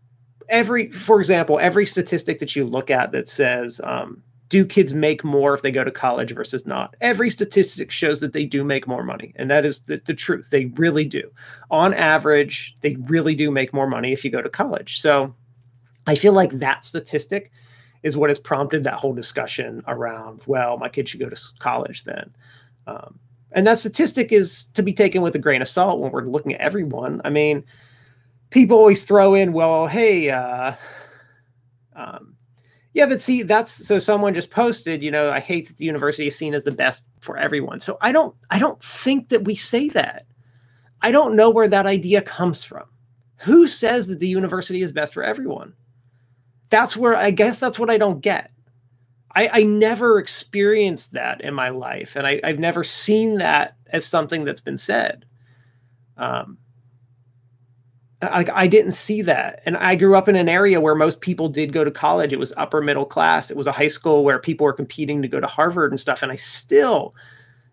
every, 0.50 0.92
for 0.92 1.20
example, 1.20 1.60
every 1.60 1.86
statistic 1.86 2.40
that 2.40 2.56
you 2.56 2.66
look 2.66 2.90
at 2.90 3.12
that 3.12 3.28
says, 3.28 3.82
um, 3.84 4.22
do 4.50 4.66
kids 4.66 4.94
make 4.94 5.24
more 5.24 5.54
if 5.54 5.62
they 5.62 5.72
go 5.72 5.84
to 5.84 5.92
college 5.92 6.34
versus 6.34 6.66
not? 6.66 6.96
Every 7.02 7.30
statistic 7.30 7.92
shows 7.92 8.22
that 8.22 8.34
they 8.34 8.46
do 8.46 8.64
make 8.64 8.88
more 8.88 9.04
money. 9.04 9.34
And 9.36 9.50
that 9.52 9.66
is 9.66 9.82
the, 9.82 10.02
the 10.06 10.14
truth. 10.14 10.48
They 10.50 10.66
really 10.76 11.06
do. 11.06 11.30
On 11.70 11.94
average, 11.94 12.78
they 12.82 12.96
really 13.08 13.36
do 13.36 13.52
make 13.52 13.74
more 13.74 13.88
money 13.88 14.14
if 14.14 14.24
you 14.24 14.32
go 14.32 14.42
to 14.42 14.50
college. 14.50 15.02
So 15.02 15.34
I 16.06 16.16
feel 16.16 16.34
like 16.34 16.52
that 16.52 16.86
statistic 16.86 17.52
is 18.04 18.16
what 18.16 18.30
has 18.30 18.40
prompted 18.40 18.84
that 18.84 18.94
whole 18.94 19.14
discussion 19.14 19.84
around, 19.88 20.42
well, 20.46 20.78
my 20.78 20.88
kid 20.88 21.10
should 21.10 21.20
go 21.20 21.30
to 21.30 21.42
college 21.60 22.06
then. 22.06 22.34
Um, 22.86 23.20
and 23.52 23.68
that 23.68 23.80
statistic 23.80 24.32
is 24.32 24.66
to 24.76 24.84
be 24.84 24.94
taken 24.94 25.22
with 25.22 25.36
a 25.36 25.40
grain 25.40 25.62
of 25.62 25.68
salt 25.68 26.00
when 26.00 26.12
we're 26.12 26.22
looking 26.22 26.54
at 26.54 26.62
everyone. 26.62 27.22
I 27.26 27.30
mean, 27.30 27.66
people 28.50 28.78
always 28.78 29.04
throw 29.04 29.34
in, 29.34 29.52
well, 29.52 29.88
hey, 29.88 30.30
uh, 30.30 30.74
um, 31.96 32.37
yeah, 32.98 33.06
but 33.06 33.22
see, 33.22 33.44
that's 33.44 33.86
so 33.88 34.00
someone 34.00 34.34
just 34.34 34.50
posted, 34.50 35.04
you 35.04 35.12
know, 35.12 35.30
I 35.30 35.40
hate 35.40 35.68
that 35.68 35.78
the 35.78 35.86
university 35.86 36.26
is 36.26 36.36
seen 36.36 36.56
as 36.56 36.64
the 36.64 36.72
best 36.72 37.04
for 37.22 37.38
everyone. 37.38 37.80
So 37.80 38.00
I 38.02 38.12
don't, 38.12 38.36
I 38.50 38.58
don't 38.58 38.84
think 38.84 39.30
that 39.30 39.46
we 39.46 39.54
say 39.54 39.88
that. 39.90 40.26
I 41.04 41.12
don't 41.12 41.36
know 41.36 41.52
where 41.52 41.68
that 41.68 41.86
idea 41.86 42.24
comes 42.24 42.64
from. 42.64 42.86
Who 43.36 43.68
says 43.68 44.08
that 44.08 44.18
the 44.18 44.28
university 44.28 44.82
is 44.82 44.92
best 44.92 45.14
for 45.14 45.22
everyone? 45.22 45.74
That's 46.72 46.98
where 46.98 47.16
I 47.16 47.30
guess 47.30 47.60
that's 47.60 47.78
what 47.78 47.92
I 47.92 48.00
don't 48.00 48.20
get. 48.20 48.50
I, 49.36 49.48
I 49.60 49.62
never 49.62 50.18
experienced 50.18 51.12
that 51.12 51.42
in 51.42 51.54
my 51.54 51.70
life, 51.70 52.16
and 52.16 52.26
I 52.26 52.42
I, 52.44 52.48
have 52.48 52.58
never 52.58 52.84
seen 52.84 53.38
that 53.38 53.78
as 53.92 54.08
something 54.08 54.44
that's 54.44 54.60
been 54.60 54.76
said. 54.76 55.24
Um, 56.18 56.58
like 58.22 58.50
I 58.50 58.68
didn't 58.68 58.94
see 58.94 59.22
that. 59.24 59.62
And 59.66 59.78
I 59.78 59.96
grew 59.96 60.16
up 60.16 60.28
in 60.28 60.36
an 60.36 60.50
area 60.50 60.82
where 60.82 60.96
most 60.96 61.22
people 61.22 61.50
did 61.50 61.72
go 61.72 61.84
to 61.84 61.92
college. 61.92 62.34
It 62.34 62.40
was 62.40 62.54
upper 62.58 62.82
middle 62.82 63.06
class. 63.06 63.52
It 63.52 63.58
was 63.58 63.68
a 63.68 63.72
high 63.72 63.88
school 63.88 64.24
where 64.24 64.40
people 64.40 64.66
were 64.66 64.74
competing 64.74 65.22
to 65.22 65.28
go 65.28 65.40
to 65.40 65.48
Harvard 65.48 65.92
and 65.92 66.02
stuff. 66.02 66.24
And 66.24 66.32
I 66.32 66.36
still 66.36 67.14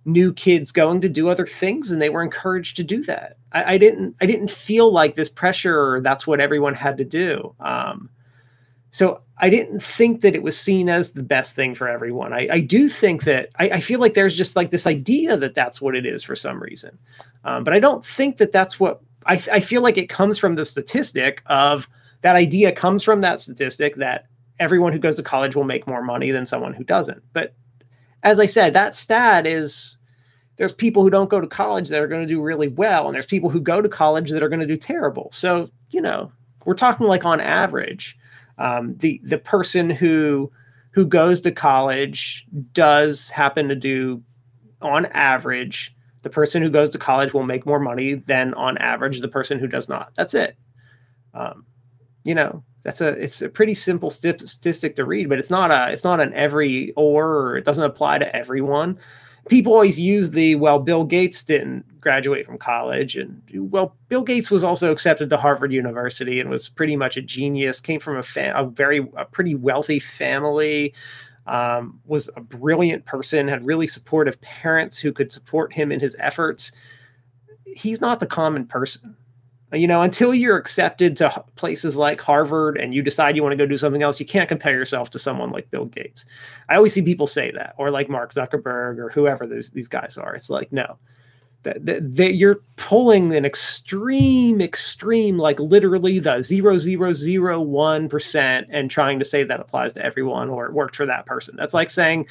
knew 0.04 0.34
kids 0.34 0.70
going 0.70 1.00
to 1.00 1.08
do 1.08 1.28
other 1.28 1.46
things 1.46 1.90
and 1.90 2.00
they 2.00 2.10
were 2.10 2.22
encouraged 2.22 2.76
to 2.76 2.84
do 2.84 3.02
that. 3.04 3.38
I, 3.52 3.74
I 3.74 3.78
didn't 3.78 4.16
I 4.20 4.26
didn't 4.26 4.50
feel 4.50 4.92
like 4.92 5.16
this 5.16 5.30
pressure 5.30 6.00
that's 6.02 6.26
what 6.26 6.40
everyone 6.40 6.74
had 6.74 6.98
to 6.98 7.04
do. 7.04 7.54
Um, 7.60 8.10
so 8.90 9.22
I 9.38 9.50
didn't 9.50 9.82
think 9.82 10.20
that 10.20 10.36
it 10.36 10.42
was 10.42 10.56
seen 10.56 10.88
as 10.88 11.12
the 11.12 11.22
best 11.22 11.56
thing 11.56 11.74
for 11.74 11.88
everyone. 11.88 12.32
I, 12.32 12.46
I 12.52 12.60
do 12.60 12.88
think 12.88 13.24
that 13.24 13.48
I, 13.58 13.70
I, 13.70 13.80
feel 13.80 13.98
like 13.98 14.14
there's 14.14 14.36
just 14.36 14.54
like 14.54 14.70
this 14.70 14.86
idea 14.86 15.36
that 15.36 15.56
that's 15.56 15.80
what 15.80 15.96
it 15.96 16.06
is 16.06 16.22
for 16.22 16.36
some 16.36 16.62
reason. 16.62 16.96
Um, 17.44 17.64
but 17.64 17.74
I 17.74 17.80
don't 17.80 18.06
think 18.06 18.36
that 18.36 18.52
that's 18.52 18.78
what 18.78 19.00
I, 19.26 19.42
I 19.52 19.60
feel 19.60 19.82
like 19.82 19.96
it 19.96 20.08
comes 20.08 20.38
from 20.38 20.54
the 20.54 20.64
statistic 20.64 21.42
of 21.46 21.88
that 22.22 22.36
idea 22.36 22.72
comes 22.72 23.04
from 23.04 23.20
that 23.20 23.40
statistic 23.40 23.96
that 23.96 24.26
everyone 24.58 24.92
who 24.92 24.98
goes 24.98 25.16
to 25.16 25.22
college 25.22 25.54
will 25.54 25.64
make 25.64 25.86
more 25.86 26.02
money 26.02 26.30
than 26.30 26.46
someone 26.46 26.72
who 26.72 26.84
doesn't. 26.84 27.22
But 27.32 27.54
as 28.22 28.40
I 28.40 28.46
said, 28.46 28.72
that 28.72 28.94
stat 28.94 29.46
is 29.46 29.98
there's 30.56 30.72
people 30.72 31.02
who 31.02 31.10
don't 31.10 31.30
go 31.30 31.40
to 31.40 31.46
college 31.46 31.88
that 31.88 32.00
are 32.00 32.08
going 32.08 32.22
to 32.22 32.26
do 32.26 32.40
really 32.40 32.68
well, 32.68 33.06
and 33.06 33.14
there's 33.14 33.26
people 33.26 33.50
who 33.50 33.60
go 33.60 33.82
to 33.82 33.88
college 33.88 34.30
that 34.30 34.42
are 34.42 34.48
going 34.48 34.60
to 34.60 34.66
do 34.66 34.76
terrible. 34.76 35.30
So 35.32 35.68
you 35.90 36.00
know, 36.00 36.32
we're 36.64 36.74
talking 36.74 37.06
like 37.06 37.24
on 37.24 37.40
average, 37.40 38.18
um, 38.58 38.96
the 38.96 39.20
the 39.24 39.38
person 39.38 39.90
who 39.90 40.50
who 40.90 41.04
goes 41.04 41.40
to 41.42 41.50
college 41.50 42.46
does 42.72 43.28
happen 43.30 43.68
to 43.68 43.74
do 43.74 44.22
on 44.80 45.06
average 45.06 45.94
the 46.24 46.30
person 46.30 46.60
who 46.60 46.70
goes 46.70 46.90
to 46.90 46.98
college 46.98 47.32
will 47.32 47.44
make 47.44 47.64
more 47.64 47.78
money 47.78 48.14
than 48.14 48.52
on 48.54 48.76
average 48.78 49.20
the 49.20 49.28
person 49.28 49.58
who 49.60 49.68
does 49.68 49.88
not. 49.88 50.10
That's 50.16 50.34
it. 50.34 50.56
Um, 51.32 51.64
you 52.24 52.34
know 52.34 52.64
that's 52.82 53.00
a 53.00 53.08
it's 53.08 53.40
a 53.42 53.48
pretty 53.48 53.74
simple 53.74 54.10
st- 54.10 54.48
statistic 54.48 54.96
to 54.96 55.04
read 55.04 55.28
but 55.28 55.38
it's 55.38 55.50
not 55.50 55.70
a 55.70 55.92
it's 55.92 56.04
not 56.04 56.20
an 56.20 56.32
every 56.34 56.92
or, 56.96 57.26
or 57.26 57.56
it 57.56 57.64
doesn't 57.64 57.84
apply 57.84 58.18
to 58.18 58.36
everyone. 58.36 58.98
People 59.50 59.74
always 59.74 60.00
use 60.00 60.30
the 60.30 60.54
well 60.54 60.78
bill 60.78 61.04
gates 61.04 61.44
didn't 61.44 61.84
graduate 62.00 62.46
from 62.46 62.56
college 62.56 63.16
and 63.16 63.42
well 63.52 63.94
bill 64.08 64.22
gates 64.22 64.50
was 64.50 64.64
also 64.64 64.90
accepted 64.90 65.28
to 65.28 65.36
harvard 65.36 65.72
university 65.72 66.40
and 66.40 66.48
was 66.48 66.68
pretty 66.68 66.96
much 66.96 67.16
a 67.16 67.22
genius 67.22 67.80
came 67.80 68.00
from 68.00 68.16
a, 68.16 68.22
fam- 68.22 68.56
a 68.56 68.64
very 68.68 69.06
a 69.16 69.24
pretty 69.24 69.54
wealthy 69.54 69.98
family 69.98 70.94
um, 71.46 72.00
was 72.04 72.30
a 72.36 72.40
brilliant 72.40 73.04
person, 73.04 73.48
had 73.48 73.66
really 73.66 73.86
supportive 73.86 74.40
parents 74.40 74.98
who 74.98 75.12
could 75.12 75.30
support 75.30 75.72
him 75.72 75.92
in 75.92 76.00
his 76.00 76.16
efforts. 76.18 76.72
He's 77.66 78.00
not 78.00 78.20
the 78.20 78.26
common 78.26 78.66
person. 78.66 79.16
You 79.72 79.88
know, 79.88 80.02
until 80.02 80.32
you're 80.32 80.56
accepted 80.56 81.16
to 81.16 81.44
places 81.56 81.96
like 81.96 82.20
Harvard 82.20 82.76
and 82.76 82.94
you 82.94 83.02
decide 83.02 83.34
you 83.34 83.42
want 83.42 83.54
to 83.54 83.56
go 83.56 83.66
do 83.66 83.76
something 83.76 84.02
else, 84.04 84.20
you 84.20 84.26
can't 84.26 84.48
compare 84.48 84.76
yourself 84.76 85.10
to 85.10 85.18
someone 85.18 85.50
like 85.50 85.70
Bill 85.70 85.86
Gates. 85.86 86.24
I 86.68 86.76
always 86.76 86.92
see 86.92 87.02
people 87.02 87.26
say 87.26 87.50
that, 87.50 87.74
or 87.76 87.90
like 87.90 88.08
Mark 88.08 88.32
Zuckerberg 88.32 88.98
or 88.98 89.10
whoever 89.10 89.48
these, 89.48 89.70
these 89.70 89.88
guys 89.88 90.16
are. 90.16 90.32
It's 90.34 90.48
like, 90.48 90.72
no, 90.72 90.98
that, 91.64 91.84
that, 91.84 92.16
that, 92.16 92.34
you're 92.34 92.60
pulling 92.76 93.34
an 93.34 93.44
extreme 93.44 94.60
extreme 94.60 95.38
like 95.38 95.58
literally 95.58 96.18
the 96.18 96.30
0.001% 96.30 98.66
and 98.70 98.90
trying 98.90 99.18
to 99.18 99.24
say 99.24 99.42
that 99.42 99.60
applies 99.60 99.92
to 99.94 100.04
everyone 100.04 100.48
or 100.48 100.66
it 100.66 100.72
worked 100.72 100.94
for 100.94 101.06
that 101.06 101.26
person. 101.26 101.56
That's 101.56 101.74
like 101.74 101.90
saying 101.90 102.26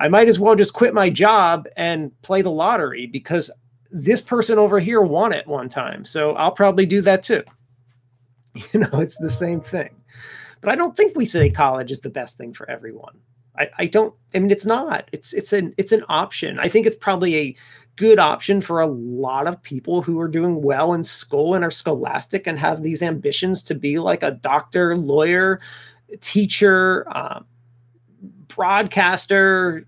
i 0.00 0.08
might 0.08 0.28
as 0.28 0.38
well 0.38 0.54
just 0.54 0.74
quit 0.74 0.94
my 0.94 1.10
job 1.10 1.66
and 1.76 2.10
play 2.22 2.42
the 2.42 2.50
lottery 2.50 3.06
because 3.06 3.50
this 3.90 4.20
person 4.20 4.58
over 4.58 4.80
here 4.80 5.02
won 5.02 5.32
it 5.32 5.46
one 5.46 5.68
time. 5.68 6.04
So 6.04 6.32
i'll 6.32 6.52
probably 6.52 6.86
do 6.86 7.00
that 7.02 7.22
too. 7.22 7.44
You 8.72 8.80
know 8.80 9.00
it's 9.00 9.18
the 9.18 9.30
same 9.30 9.60
thing. 9.60 9.90
But 10.60 10.70
i 10.70 10.76
don't 10.76 10.96
think 10.96 11.16
we 11.16 11.24
say 11.24 11.50
college 11.50 11.92
is 11.92 12.00
the 12.00 12.10
best 12.10 12.38
thing 12.38 12.52
for 12.52 12.68
everyone. 12.68 13.18
I, 13.58 13.68
I 13.78 13.86
don't 13.86 14.14
I 14.34 14.38
mean 14.38 14.50
it's 14.50 14.66
not. 14.66 15.08
It's 15.12 15.32
it's 15.32 15.52
an 15.52 15.74
it's 15.76 15.92
an 15.92 16.04
option. 16.08 16.58
I 16.58 16.68
think 16.68 16.86
it's 16.86 16.96
probably 16.96 17.36
a 17.36 17.56
good 17.98 18.20
option 18.20 18.60
for 18.60 18.80
a 18.80 18.86
lot 18.86 19.48
of 19.48 19.60
people 19.62 20.00
who 20.00 20.20
are 20.20 20.28
doing 20.28 20.62
well 20.62 20.94
in 20.94 21.02
school 21.02 21.54
and 21.54 21.64
are 21.64 21.70
scholastic 21.70 22.46
and 22.46 22.58
have 22.58 22.82
these 22.82 23.02
ambitions 23.02 23.60
to 23.64 23.74
be 23.74 23.98
like 23.98 24.22
a 24.22 24.30
doctor, 24.30 24.96
lawyer, 24.96 25.60
teacher, 26.20 27.04
um, 27.16 27.44
broadcaster, 28.46 29.84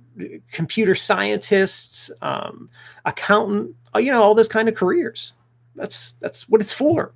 computer 0.51 0.97
scientists, 0.97 2.11
um, 2.21 2.69
accountant, 3.05 3.75
uh, 3.95 4.01
you 4.01 4.11
know, 4.11 4.21
all 4.21 4.35
those 4.35 4.49
kind 4.49 4.69
of 4.69 4.75
careers. 4.75 5.33
That's 5.77 6.13
that's 6.15 6.49
what 6.49 6.61
it's 6.61 6.73
for. 6.73 7.15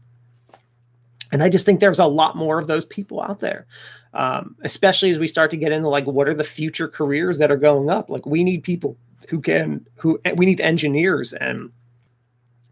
And 1.33 1.43
I 1.43 1.49
just 1.49 1.67
think 1.67 1.81
there's 1.81 1.99
a 1.99 2.07
lot 2.07 2.37
more 2.37 2.61
of 2.61 2.69
those 2.69 2.85
people 2.85 3.21
out 3.21 3.41
there 3.41 3.67
um, 4.15 4.55
especially 4.63 5.11
as 5.11 5.19
we 5.19 5.27
start 5.27 5.51
to 5.51 5.57
get 5.57 5.73
into 5.73 5.89
like 5.89 6.07
what 6.07 6.29
are 6.29 6.35
the 6.35 6.45
future 6.45 6.89
careers 6.89 7.39
that 7.39 7.51
are 7.51 7.57
going 7.57 7.91
up 7.91 8.09
like 8.09 8.25
we 8.25 8.45
need 8.45 8.63
people 8.63 8.97
who 9.29 9.41
can 9.41 9.87
who 9.97 10.21
we 10.37 10.47
need 10.47 10.61
engineers 10.61 11.33
and 11.33 11.71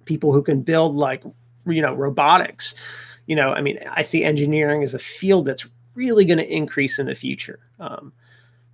people 0.05 0.33
who 0.33 0.43
can 0.43 0.63
build 0.63 0.97
like 0.97 1.23
you 1.67 1.83
know 1.83 1.95
robotics. 1.95 2.75
You 3.27 3.37
know 3.37 3.53
i 3.53 3.61
mean 3.61 3.79
i 3.91 4.03
see 4.03 4.25
engineering 4.25 4.83
as 4.83 4.95
a 4.95 4.99
field 4.99 5.47
that's 5.47 5.69
really 5.95 6.25
going 6.25 6.39
to 6.39 6.53
increase 6.53 6.99
in 6.99 7.07
the 7.07 7.15
future. 7.15 7.61
Um, 7.79 8.13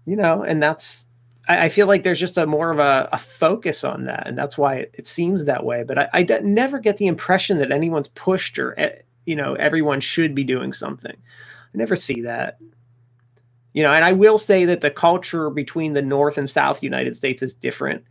you 0.07 0.17
know 0.17 0.43
and 0.43 0.63
that's 0.63 1.07
I, 1.49 1.67
I, 1.67 1.69
feel 1.69 1.87
like 1.87 2.03
there's 2.03 2.19
just 2.19 2.39
a 2.39 2.47
more 2.47 2.71
of 2.71 2.79
a, 2.79 3.11
a 3.13 3.19
focus 3.19 3.85
on 3.85 4.05
that 4.05 4.27
and 4.27 4.39
that's 4.39 4.57
why 4.57 4.77
it, 4.77 4.95
it 4.95 5.07
seems 5.07 5.45
that 5.45 5.65
way. 5.65 5.83
But 5.83 5.99
I, 5.99 6.09
I 6.15 6.23
never 6.43 6.79
get 6.79 6.97
the 6.97 7.07
impression 7.07 7.59
that 7.59 7.71
anyone's 7.71 8.09
pushed 8.09 8.59
or 8.59 8.79
eh, 8.81 8.97
you 9.27 9.37
know 9.37 9.55
everyone 9.55 10.01
should 10.01 10.35
be 10.35 10.45
doing 10.45 10.73
something. 10.73 11.15
I 11.15 11.77
never 11.77 11.95
see 11.95 12.23
that. 12.23 12.59
You 13.79 13.85
know, 13.85 13.93
and 13.93 14.05
I 14.05 14.11
will 14.11 14.39
say 14.39 14.65
that 14.65 14.81
the 14.81 14.91
culture 14.91 15.51
between 15.51 15.93
the 15.93 16.03
North 16.03 16.37
and 16.37 16.51
South 16.51 16.83
United 16.83 17.17
States 17.17 17.43
is 17.43 17.55
different. 17.55 18.03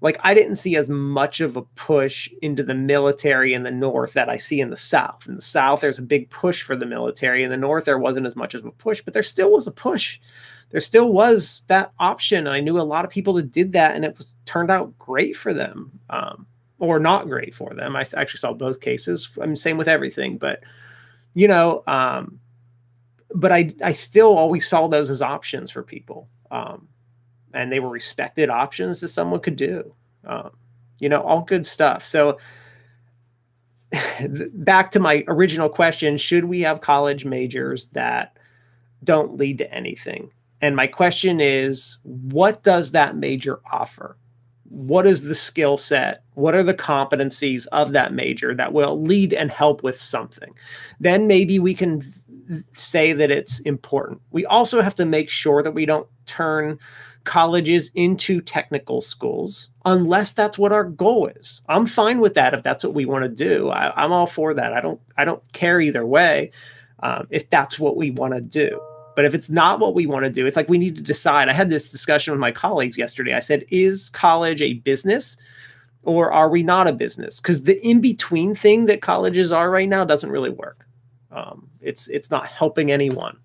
Like 0.00 0.18
I 0.24 0.34
didn't 0.34 0.56
see 0.56 0.74
as 0.74 0.88
much 0.88 1.40
of 1.40 1.56
a 1.56 1.62
push 1.62 2.28
into 2.42 2.64
the 2.64 2.74
military 2.74 3.54
in 3.54 3.62
the 3.62 3.70
North 3.70 4.14
that 4.14 4.28
I 4.28 4.36
see 4.36 4.60
in 4.60 4.70
the 4.70 4.76
South. 4.76 5.24
In 5.28 5.36
the 5.36 5.40
South, 5.40 5.80
there's 5.80 6.00
a 6.00 6.02
big 6.02 6.28
push 6.30 6.62
for 6.62 6.74
the 6.74 6.86
military. 6.86 7.44
In 7.44 7.50
the 7.50 7.56
North, 7.56 7.84
there 7.84 8.00
wasn't 8.00 8.26
as 8.26 8.34
much 8.34 8.54
of 8.54 8.64
a 8.64 8.72
push, 8.72 9.00
but 9.00 9.14
there 9.14 9.22
still 9.22 9.52
was 9.52 9.68
a 9.68 9.70
push. 9.70 10.18
There 10.70 10.80
still 10.80 11.12
was 11.12 11.62
that 11.68 11.92
option. 12.00 12.48
I 12.48 12.58
knew 12.58 12.80
a 12.80 12.82
lot 12.82 13.04
of 13.04 13.10
people 13.12 13.34
that 13.34 13.52
did 13.52 13.74
that, 13.74 13.94
and 13.94 14.04
it 14.04 14.18
was, 14.18 14.26
turned 14.44 14.72
out 14.72 14.98
great 14.98 15.36
for 15.36 15.54
them, 15.54 16.00
um, 16.10 16.48
or 16.80 16.98
not 16.98 17.28
great 17.28 17.54
for 17.54 17.72
them. 17.74 17.94
I 17.94 18.00
actually 18.16 18.40
saw 18.40 18.52
both 18.54 18.80
cases. 18.80 19.30
I'm 19.40 19.54
same 19.54 19.78
with 19.78 19.86
everything, 19.86 20.36
but 20.36 20.64
you 21.34 21.46
know, 21.46 21.84
um, 21.86 22.40
but 23.34 23.52
I 23.52 23.72
I 23.82 23.92
still 23.92 24.36
always 24.36 24.66
saw 24.66 24.88
those 24.88 25.10
as 25.10 25.22
options 25.22 25.70
for 25.70 25.82
people, 25.82 26.28
um, 26.50 26.88
and 27.54 27.70
they 27.70 27.80
were 27.80 27.90
respected 27.90 28.50
options 28.50 29.00
that 29.00 29.08
someone 29.08 29.40
could 29.40 29.56
do. 29.56 29.94
Um, 30.24 30.50
you 30.98 31.08
know, 31.08 31.22
all 31.22 31.42
good 31.42 31.66
stuff. 31.66 32.04
So 32.04 32.38
back 34.54 34.90
to 34.92 35.00
my 35.00 35.24
original 35.28 35.68
question: 35.68 36.16
Should 36.16 36.44
we 36.44 36.60
have 36.60 36.80
college 36.80 37.24
majors 37.24 37.88
that 37.88 38.36
don't 39.04 39.36
lead 39.36 39.58
to 39.58 39.72
anything? 39.72 40.30
And 40.62 40.76
my 40.76 40.86
question 40.86 41.40
is, 41.40 41.98
what 42.04 42.62
does 42.62 42.92
that 42.92 43.16
major 43.16 43.60
offer? 43.72 44.16
What 44.68 45.06
is 45.06 45.22
the 45.22 45.34
skill 45.34 45.76
set? 45.76 46.22
What 46.34 46.54
are 46.54 46.62
the 46.62 46.72
competencies 46.72 47.66
of 47.72 47.92
that 47.92 48.14
major 48.14 48.54
that 48.54 48.72
will 48.72 49.02
lead 49.02 49.34
and 49.34 49.50
help 49.50 49.82
with 49.82 50.00
something? 50.00 50.54
Then 51.00 51.26
maybe 51.26 51.58
we 51.58 51.74
can 51.74 52.02
say 52.72 53.12
that 53.12 53.30
it's 53.30 53.60
important. 53.60 54.20
We 54.30 54.46
also 54.46 54.80
have 54.80 54.94
to 54.96 55.04
make 55.04 55.30
sure 55.30 55.62
that 55.62 55.72
we 55.72 55.86
don't 55.86 56.06
turn 56.26 56.78
colleges 57.24 57.90
into 57.94 58.40
technical 58.40 59.00
schools 59.00 59.68
unless 59.84 60.32
that's 60.32 60.58
what 60.58 60.72
our 60.72 60.84
goal 60.84 61.28
is. 61.36 61.62
I'm 61.68 61.86
fine 61.86 62.20
with 62.20 62.34
that 62.34 62.54
if 62.54 62.62
that's 62.62 62.84
what 62.84 62.94
we 62.94 63.04
want 63.04 63.22
to 63.22 63.28
do. 63.28 63.70
I, 63.70 64.04
am 64.04 64.12
all 64.12 64.26
for 64.26 64.54
that. 64.54 64.72
I 64.72 64.80
don't 64.80 65.00
I 65.16 65.24
don't 65.24 65.42
care 65.52 65.80
either 65.80 66.04
way 66.04 66.50
um, 67.02 67.26
if 67.30 67.48
that's 67.50 67.78
what 67.78 67.96
we 67.96 68.10
want 68.10 68.34
to 68.34 68.40
do. 68.40 68.80
But 69.14 69.24
if 69.24 69.34
it's 69.34 69.50
not 69.50 69.78
what 69.78 69.94
we 69.94 70.06
want 70.06 70.24
to 70.24 70.30
do, 70.30 70.46
it's 70.46 70.56
like 70.56 70.68
we 70.68 70.78
need 70.78 70.96
to 70.96 71.02
decide. 71.02 71.48
I 71.48 71.52
had 71.52 71.70
this 71.70 71.90
discussion 71.90 72.32
with 72.32 72.40
my 72.40 72.50
colleagues 72.50 72.96
yesterday. 72.96 73.34
I 73.34 73.40
said, 73.40 73.64
is 73.68 74.08
college 74.10 74.62
a 74.62 74.74
business? 74.74 75.36
Or 76.04 76.32
are 76.32 76.48
we 76.48 76.62
not 76.62 76.88
a 76.88 76.92
business? 76.92 77.38
Because 77.38 77.64
the 77.64 77.80
in 77.86 78.00
between 78.00 78.54
thing 78.54 78.86
that 78.86 79.02
colleges 79.02 79.52
are 79.52 79.70
right 79.70 79.88
now 79.88 80.04
doesn't 80.04 80.30
really 80.30 80.50
work. 80.50 80.86
Um, 81.32 81.68
it's 81.80 82.08
it's 82.08 82.30
not 82.30 82.46
helping 82.46 82.92
anyone. 82.92 83.38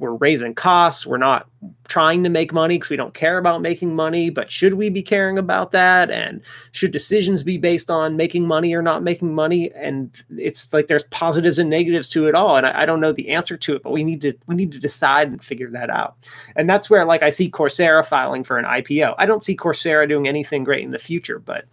We're 0.00 0.14
raising 0.14 0.54
costs. 0.54 1.06
We're 1.06 1.18
not 1.18 1.46
trying 1.86 2.24
to 2.24 2.30
make 2.30 2.54
money 2.54 2.76
because 2.76 2.88
we 2.88 2.96
don't 2.96 3.12
care 3.12 3.36
about 3.36 3.60
making 3.60 3.94
money. 3.94 4.30
But 4.30 4.50
should 4.50 4.74
we 4.74 4.88
be 4.88 5.02
caring 5.02 5.36
about 5.36 5.72
that? 5.72 6.10
And 6.10 6.40
should 6.72 6.90
decisions 6.90 7.42
be 7.42 7.58
based 7.58 7.90
on 7.90 8.16
making 8.16 8.46
money 8.46 8.72
or 8.72 8.80
not 8.80 9.02
making 9.02 9.34
money? 9.34 9.70
And 9.74 10.10
it's 10.38 10.72
like 10.72 10.86
there's 10.86 11.02
positives 11.04 11.58
and 11.58 11.68
negatives 11.68 12.08
to 12.10 12.26
it 12.26 12.34
all. 12.34 12.56
And 12.56 12.66
I, 12.66 12.82
I 12.82 12.86
don't 12.86 13.00
know 13.00 13.12
the 13.12 13.28
answer 13.28 13.58
to 13.58 13.76
it, 13.76 13.82
but 13.82 13.92
we 13.92 14.02
need 14.02 14.22
to 14.22 14.32
we 14.46 14.54
need 14.54 14.72
to 14.72 14.78
decide 14.78 15.28
and 15.28 15.44
figure 15.44 15.70
that 15.70 15.90
out. 15.90 16.16
And 16.56 16.68
that's 16.68 16.88
where 16.88 17.04
like 17.04 17.22
I 17.22 17.28
see 17.28 17.50
Coursera 17.50 18.04
filing 18.04 18.42
for 18.42 18.58
an 18.58 18.64
IPO. 18.64 19.14
I 19.18 19.26
don't 19.26 19.44
see 19.44 19.54
Coursera 19.54 20.08
doing 20.08 20.26
anything 20.26 20.64
great 20.64 20.82
in 20.82 20.92
the 20.92 20.98
future, 20.98 21.38
but 21.38 21.66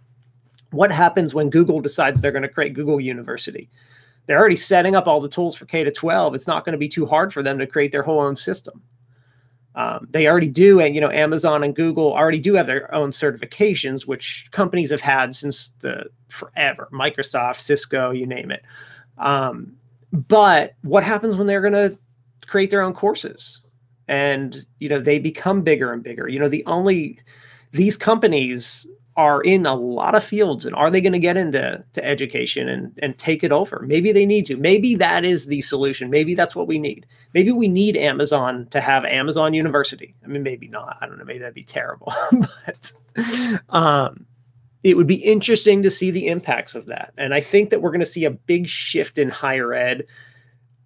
what 0.70 0.90
happens 0.90 1.34
when 1.34 1.48
Google 1.48 1.80
decides 1.80 2.20
they're 2.20 2.30
going 2.30 2.42
to 2.42 2.48
create 2.48 2.74
Google 2.74 3.00
University? 3.00 3.70
They're 4.28 4.38
already 4.38 4.56
setting 4.56 4.94
up 4.94 5.08
all 5.08 5.22
the 5.22 5.28
tools 5.28 5.56
for 5.56 5.64
K 5.64 5.82
to 5.82 5.90
12. 5.90 6.34
It's 6.34 6.46
not 6.46 6.64
going 6.66 6.74
to 6.74 6.78
be 6.78 6.88
too 6.88 7.06
hard 7.06 7.32
for 7.32 7.42
them 7.42 7.58
to 7.58 7.66
create 7.66 7.92
their 7.92 8.02
whole 8.02 8.20
own 8.20 8.36
system. 8.36 8.82
Um, 9.74 10.06
they 10.10 10.26
already 10.26 10.48
do, 10.48 10.80
and 10.80 10.94
you 10.94 11.00
know, 11.00 11.10
Amazon 11.10 11.64
and 11.64 11.74
Google 11.74 12.12
already 12.12 12.38
do 12.38 12.54
have 12.54 12.66
their 12.66 12.94
own 12.94 13.10
certifications, 13.10 14.06
which 14.06 14.48
companies 14.50 14.90
have 14.90 15.00
had 15.00 15.34
since 15.34 15.72
the 15.80 16.04
forever. 16.28 16.88
Microsoft, 16.92 17.60
Cisco, 17.60 18.10
you 18.10 18.26
name 18.26 18.50
it. 18.50 18.62
Um, 19.16 19.72
but 20.12 20.74
what 20.82 21.04
happens 21.04 21.36
when 21.36 21.46
they're 21.46 21.62
going 21.62 21.72
to 21.72 21.96
create 22.46 22.70
their 22.70 22.82
own 22.82 22.92
courses? 22.92 23.62
And 24.08 24.66
you 24.78 24.90
know, 24.90 25.00
they 25.00 25.18
become 25.18 25.62
bigger 25.62 25.92
and 25.92 26.02
bigger. 26.02 26.28
You 26.28 26.38
know, 26.38 26.48
the 26.48 26.66
only 26.66 27.18
these 27.72 27.96
companies 27.96 28.86
are 29.18 29.40
in 29.40 29.66
a 29.66 29.74
lot 29.74 30.14
of 30.14 30.22
fields 30.22 30.64
and 30.64 30.76
are 30.76 30.90
they 30.90 31.00
going 31.00 31.12
to 31.12 31.18
get 31.18 31.36
into 31.36 31.84
to 31.92 32.04
education 32.04 32.68
and, 32.68 32.96
and 33.02 33.18
take 33.18 33.42
it 33.42 33.50
over? 33.50 33.84
Maybe 33.84 34.12
they 34.12 34.24
need 34.24 34.46
to. 34.46 34.56
Maybe 34.56 34.94
that 34.94 35.24
is 35.24 35.46
the 35.46 35.60
solution. 35.60 36.08
Maybe 36.08 36.36
that's 36.36 36.54
what 36.54 36.68
we 36.68 36.78
need. 36.78 37.04
Maybe 37.34 37.50
we 37.50 37.66
need 37.66 37.96
amazon 37.96 38.68
to 38.70 38.80
have 38.80 39.04
amazon 39.04 39.54
university. 39.54 40.14
I 40.24 40.28
mean 40.28 40.44
maybe 40.44 40.68
not. 40.68 40.98
I 41.00 41.06
don't 41.06 41.18
know. 41.18 41.24
Maybe 41.24 41.40
that'd 41.40 41.52
be 41.52 41.64
terrible. 41.64 42.14
But 42.64 42.92
um, 43.70 44.24
it 44.84 44.96
would 44.96 45.08
be 45.08 45.16
interesting 45.16 45.82
to 45.82 45.90
see 45.90 46.12
the 46.12 46.28
impacts 46.28 46.76
of 46.76 46.86
that. 46.86 47.12
And 47.18 47.34
i 47.34 47.40
think 47.40 47.70
that 47.70 47.82
we're 47.82 47.90
going 47.90 47.98
to 47.98 48.06
see 48.06 48.24
a 48.24 48.30
big 48.30 48.68
shift 48.68 49.18
in 49.18 49.30
higher 49.30 49.74
ed. 49.74 50.06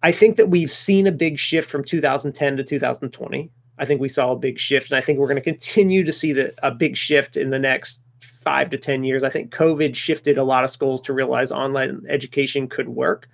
I 0.02 0.10
think 0.10 0.36
that 0.36 0.48
we've 0.48 0.72
seen 0.72 1.06
a 1.06 1.12
big 1.12 1.38
shift 1.38 1.70
from 1.70 1.84
2010 1.84 2.56
to 2.56 2.64
2020 2.64 3.50
I 3.78 3.84
think 3.84 4.00
we 4.00 4.08
saw 4.08 4.32
a 4.32 4.36
big 4.36 4.58
shift, 4.58 4.90
and 4.90 4.98
I 4.98 5.00
think 5.00 5.18
we're 5.18 5.26
going 5.26 5.36
to 5.36 5.42
continue 5.42 6.04
to 6.04 6.12
see 6.12 6.32
the, 6.32 6.54
a 6.62 6.70
big 6.70 6.96
shift 6.96 7.36
in 7.36 7.50
the 7.50 7.58
next 7.58 8.00
five 8.42 8.70
to 8.70 8.78
10 8.78 9.04
years. 9.04 9.22
I 9.22 9.28
think 9.28 9.54
COVID 9.54 9.94
shifted 9.94 10.38
a 10.38 10.44
lot 10.44 10.64
of 10.64 10.70
schools 10.70 11.00
to 11.02 11.12
realize 11.12 11.52
online 11.52 12.02
education 12.08 12.68
could 12.68 12.88
work. 12.88 13.28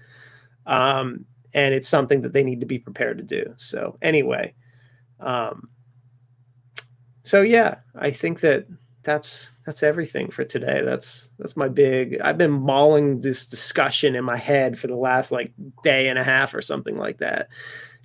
Um, 0.66 1.24
and 1.54 1.74
it's 1.74 1.88
something 1.88 2.20
that 2.22 2.32
they 2.32 2.44
need 2.44 2.60
to 2.60 2.66
be 2.66 2.78
prepared 2.78 3.18
to 3.18 3.24
do. 3.24 3.54
So, 3.56 3.96
anyway, 4.02 4.54
um, 5.20 5.70
so 7.22 7.42
yeah, 7.42 7.76
I 7.94 8.10
think 8.10 8.40
that 8.40 8.66
that's 9.02 9.52
that's 9.64 9.82
everything 9.82 10.30
for 10.30 10.44
today. 10.44 10.82
That's 10.84 11.30
that's 11.38 11.56
my 11.56 11.68
big. 11.68 12.20
I've 12.20 12.38
been 12.38 12.50
mauling 12.50 13.22
this 13.22 13.46
discussion 13.46 14.14
in 14.14 14.24
my 14.24 14.36
head 14.36 14.78
for 14.78 14.86
the 14.86 14.96
last 14.96 15.32
like 15.32 15.52
day 15.82 16.08
and 16.08 16.18
a 16.18 16.24
half 16.24 16.54
or 16.54 16.60
something 16.60 16.96
like 16.96 17.18
that 17.18 17.48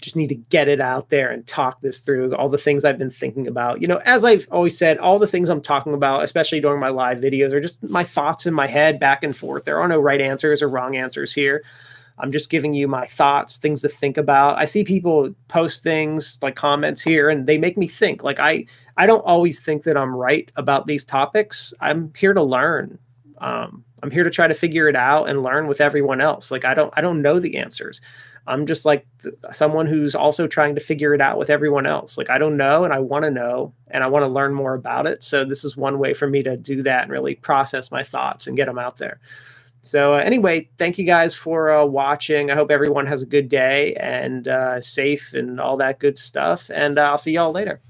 just 0.04 0.16
need 0.16 0.28
to 0.28 0.36
get 0.36 0.68
it 0.68 0.80
out 0.82 1.10
there 1.10 1.32
and 1.32 1.48
talk 1.48 1.82
this 1.82 2.00
through 2.00 2.36
all 2.36 2.50
the 2.50 2.58
things 2.58 2.86
I've 2.86 3.00
been 3.00 3.10
thinking 3.10 3.48
about. 3.48 3.82
You 3.82 3.88
know, 3.88 4.02
as 4.06 4.24
I've 4.24 4.48
always 4.52 4.78
said, 4.78 5.00
all 5.00 5.18
the 5.18 5.28
things 5.28 5.50
I'm 5.50 5.62
talking 5.62 5.94
about, 5.96 6.24
especially 6.24 6.60
during 6.60 6.80
my 6.80 6.90
live 6.90 7.20
videos, 7.20 7.54
are 7.54 7.62
just 7.62 7.82
my 7.82 8.04
thoughts 8.04 8.46
in 8.46 8.54
my 8.54 8.68
head 8.68 9.00
back 9.00 9.24
and 9.24 9.36
forth. 9.36 9.66
There 9.66 9.80
are 9.80 9.88
no 9.88 10.00
right 10.00 10.22
answers 10.22 10.62
or 10.62 10.70
wrong 10.70 10.96
answers 10.96 11.34
here. 11.34 11.64
I'm 12.20 12.32
just 12.32 12.52
giving 12.52 12.74
you 12.74 12.88
my 12.88 13.08
thoughts, 13.08 13.58
things 13.58 13.82
to 13.82 13.90
think 13.90 14.18
about. 14.18 14.60
I 14.60 14.66
see 14.66 14.84
people 14.84 15.34
post 15.48 15.82
things 15.82 16.38
like 16.44 16.56
comments 16.56 17.02
here 17.02 17.30
and 17.30 17.48
they 17.48 17.58
make 17.58 17.76
me 17.78 17.88
think. 17.88 18.24
Like 18.24 18.40
I 18.40 18.66
I 18.98 19.08
don't 19.08 19.26
always 19.26 19.60
think 19.60 19.84
that 19.84 19.98
I'm 19.98 20.16
right 20.16 20.52
about 20.56 20.86
these 20.86 21.06
topics. 21.06 21.74
I'm 21.82 22.14
here 22.16 22.34
to 22.34 22.44
learn 22.44 23.00
Um, 23.40 23.84
I'm 24.04 24.12
here 24.12 24.24
to 24.24 24.30
try 24.30 24.48
to 24.48 24.54
figure 24.54 24.88
it 24.88 24.96
out 24.96 25.30
and 25.30 25.44
learn 25.44 25.68
with 25.68 25.82
everyone 25.82 26.22
else. 26.22 26.52
Like 26.52 26.66
I 26.66 26.74
don't 26.74 26.94
I 26.96 27.02
don't 27.02 27.22
know 27.22 27.40
the 27.40 27.58
answers. 27.58 28.02
I'm 28.46 28.66
just 28.66 28.86
like 28.86 29.06
th- 29.22 29.36
someone 29.52 29.88
who's 29.88 30.16
also 30.16 30.48
trying 30.48 30.76
to 30.76 30.82
figure 30.82 31.14
it 31.14 31.22
out 31.22 31.38
with 31.38 31.50
everyone 31.50 31.86
else. 31.86 32.18
Like 32.18 32.30
I 32.30 32.38
don't 32.38 32.58
know 32.58 32.84
and 32.84 32.94
I 32.94 33.00
want 33.00 33.24
to 33.24 33.32
know 33.32 33.74
and 33.90 34.04
I 34.04 34.08
want 34.08 34.24
to 34.24 34.28
learn 34.28 34.54
more 34.54 34.74
about 34.74 35.08
it. 35.08 35.24
So 35.24 35.46
this 35.46 35.64
is 35.64 35.78
one 35.78 36.00
way 36.00 36.14
for 36.14 36.28
me 36.28 36.44
to 36.44 36.58
do 36.58 36.84
that 36.84 37.04
and 37.04 37.12
really 37.12 37.36
process 37.36 37.92
my 37.92 38.04
thoughts 38.04 38.48
and 38.48 38.58
get 38.58 38.66
them 38.66 38.80
out 38.80 38.98
there. 38.98 39.20
So 39.82 40.16
uh, 40.16 40.18
anyway, 40.18 40.70
thank 40.78 40.98
you 40.98 41.06
guys 41.06 41.36
for 41.36 41.72
uh, 41.72 41.86
watching. 41.86 42.52
I 42.52 42.56
hope 42.56 42.72
everyone 42.72 43.06
has 43.06 43.22
a 43.22 43.26
good 43.26 43.50
day 43.50 43.94
and 43.96 44.48
uh, 44.48 44.82
safe 44.82 45.34
and 45.34 45.60
all 45.60 45.78
that 45.78 46.00
good 46.00 46.18
stuff. 46.18 46.70
And 46.74 46.98
uh, 46.98 47.04
I'll 47.04 47.18
see 47.18 47.34
y'all 47.34 47.52
later. 47.52 47.82